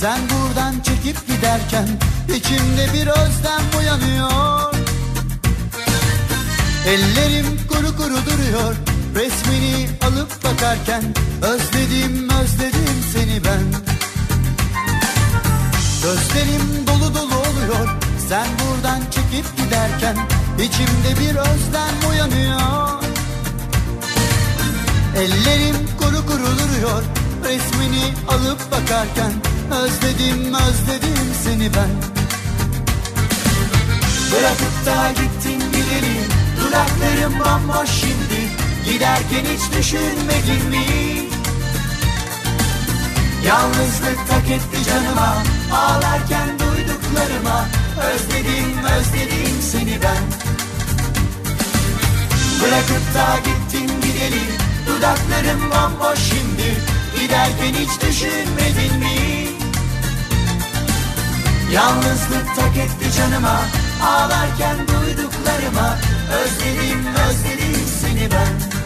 [0.00, 1.88] Sen buradan çekip giderken
[2.36, 4.74] içimde bir özlem uyanıyor.
[6.86, 8.74] Ellerim kuru kuru duruyor
[9.14, 11.02] Resmini alıp bakarken
[11.42, 13.64] Özledim özledim seni ben.
[16.02, 17.88] Gözlerim dolu dolu oluyor
[18.28, 20.16] Sen buradan çekip giderken
[20.58, 23.02] içimde bir özlem uyanıyor.
[25.16, 27.02] Ellerim kuru kuru duruyor
[27.44, 29.32] Resmini alıp bakarken
[29.70, 31.90] Özledim özledim seni ben.
[34.32, 36.18] Bırakıp da gittin gideri
[36.60, 38.40] Dudaklarım bomboş şimdi.
[38.84, 40.86] Giderken hiç düşünmedin mi?
[43.46, 45.42] Yalnızlık tak etti canıma
[45.72, 47.66] Ağlarken duyduklarıma.
[48.12, 50.22] Özledim özledim seni ben.
[52.62, 54.44] Bırakıp da gittin gideri
[54.86, 56.98] Dudaklarım bomboş şimdi.
[57.20, 59.57] Giderken hiç düşünmedin mi?
[61.72, 63.60] Yalnızlık tak etti canıma
[64.02, 65.98] Ağlarken duyduklarıma
[66.42, 68.78] Özledim özledim seni ben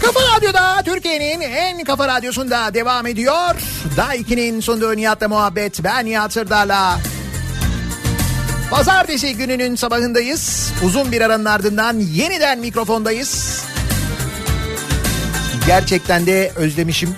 [0.00, 3.56] Kafa Radyo'da Türkiye'nin en kafa radyosunda devam ediyor.
[3.96, 5.84] Daiki'nin sunduğu Nihat'la muhabbet.
[5.84, 6.98] Ben Nihat Sırdar'la.
[8.70, 10.72] Pazartesi gününün sabahındayız.
[10.84, 13.62] Uzun bir aranın ardından yeniden mikrofondayız.
[15.66, 17.16] Gerçekten de özlemişim.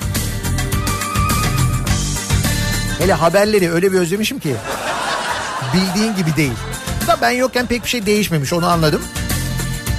[2.98, 4.54] Hele haberleri öyle bir özlemişim ki.
[5.74, 6.52] Bildiğin gibi değil.
[7.06, 9.00] Da ben yokken pek bir şey değişmemiş onu anladım.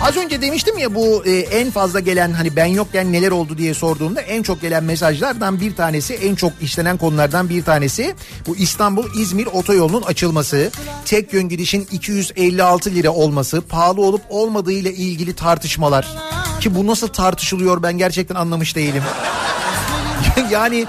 [0.02, 3.74] Az önce demiştim ya bu e, en fazla gelen hani ben yokken neler oldu diye
[3.74, 8.15] sorduğumda en çok gelen mesajlardan bir tanesi en çok işlenen konulardan bir tanesi
[8.48, 10.72] bu İstanbul-İzmir otoyolunun açılması,
[11.06, 16.07] tek yön gidişin 256 lira olması, pahalı olup olmadığı ile ilgili tartışmalar
[16.60, 19.03] ki bu nasıl tartışılıyor ben gerçekten anlamış değilim.
[20.52, 20.86] yani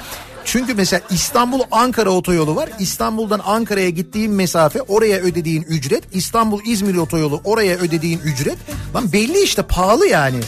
[0.52, 2.68] çünkü mesela İstanbul Ankara otoyolu var.
[2.78, 6.04] İstanbul'dan Ankara'ya gittiğin mesafe oraya ödediğin ücret.
[6.12, 8.58] İstanbul İzmir otoyolu oraya ödediğin ücret.
[8.94, 10.40] Lan belli işte pahalı yani.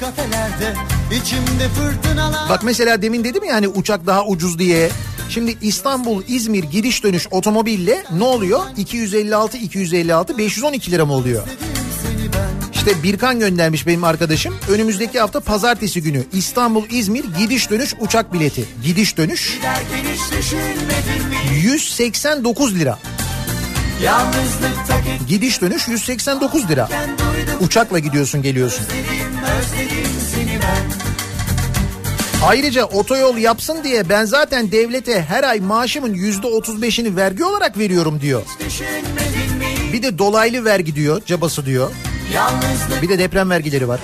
[0.00, 0.74] kafelerde
[1.16, 4.90] içimde fırtınalar Bak mesela demin dedim ya hani uçak daha ucuz diye.
[5.28, 8.60] Şimdi İstanbul İzmir gidiş dönüş otomobille ne oluyor?
[8.76, 11.42] 256 256 512 lira mı oluyor?
[12.86, 14.54] İşte Birkan göndermiş benim arkadaşım.
[14.68, 18.64] Önümüzdeki hafta pazartesi günü İstanbul İzmir gidiş dönüş uçak bileti.
[18.84, 21.58] Gidiş dönüş Giderken hiç düşünmedin mi?
[21.62, 22.98] 189 lira.
[25.28, 26.88] Gidiş dönüş 189 lira.
[27.60, 28.86] Uçakla gidiyorsun geliyorsun.
[32.46, 37.78] Ayrıca otoyol yapsın diye ben zaten devlete her ay maaşımın yüzde otuz beşini vergi olarak
[37.78, 38.42] veriyorum diyor.
[39.92, 41.90] Bir de dolaylı vergi diyor, cabası diyor.
[43.02, 44.00] Bir de deprem vergileri var.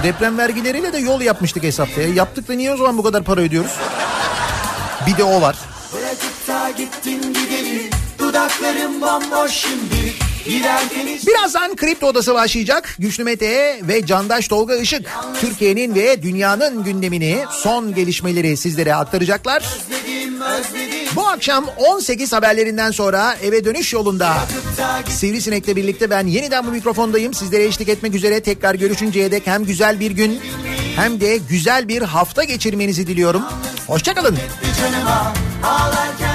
[0.00, 2.00] O deprem vergileriyle de yol yapmıştık hesapta.
[2.00, 2.08] ya.
[2.08, 3.72] Yaptık da niye o zaman bu kadar para ödüyoruz?
[5.06, 5.56] Bir de o var.
[5.92, 10.14] bırakıp da gittin gideli Dudaklarım bomboş şimdi
[11.26, 12.96] Birazdan Kripto Odası başlayacak.
[12.98, 15.10] Güçlü Mete ve Candaş Tolga Işık
[15.40, 19.62] Türkiye'nin ve dünyanın gündemini, son gelişmeleri sizlere aktaracaklar.
[19.62, 24.36] özledim özledim Bu akşam 18 haberlerinden sonra eve dönüş yolunda
[25.08, 27.34] Sivrisinek'le birlikte ben yeniden bu mikrofondayım.
[27.34, 30.40] Sizlere eşlik etmek üzere tekrar görüşünceye dek hem güzel bir gün
[30.96, 33.42] hem de güzel bir hafta geçirmenizi diliyorum.
[33.86, 34.38] Hoşçakalın.
[34.80, 36.27] canıma ağlar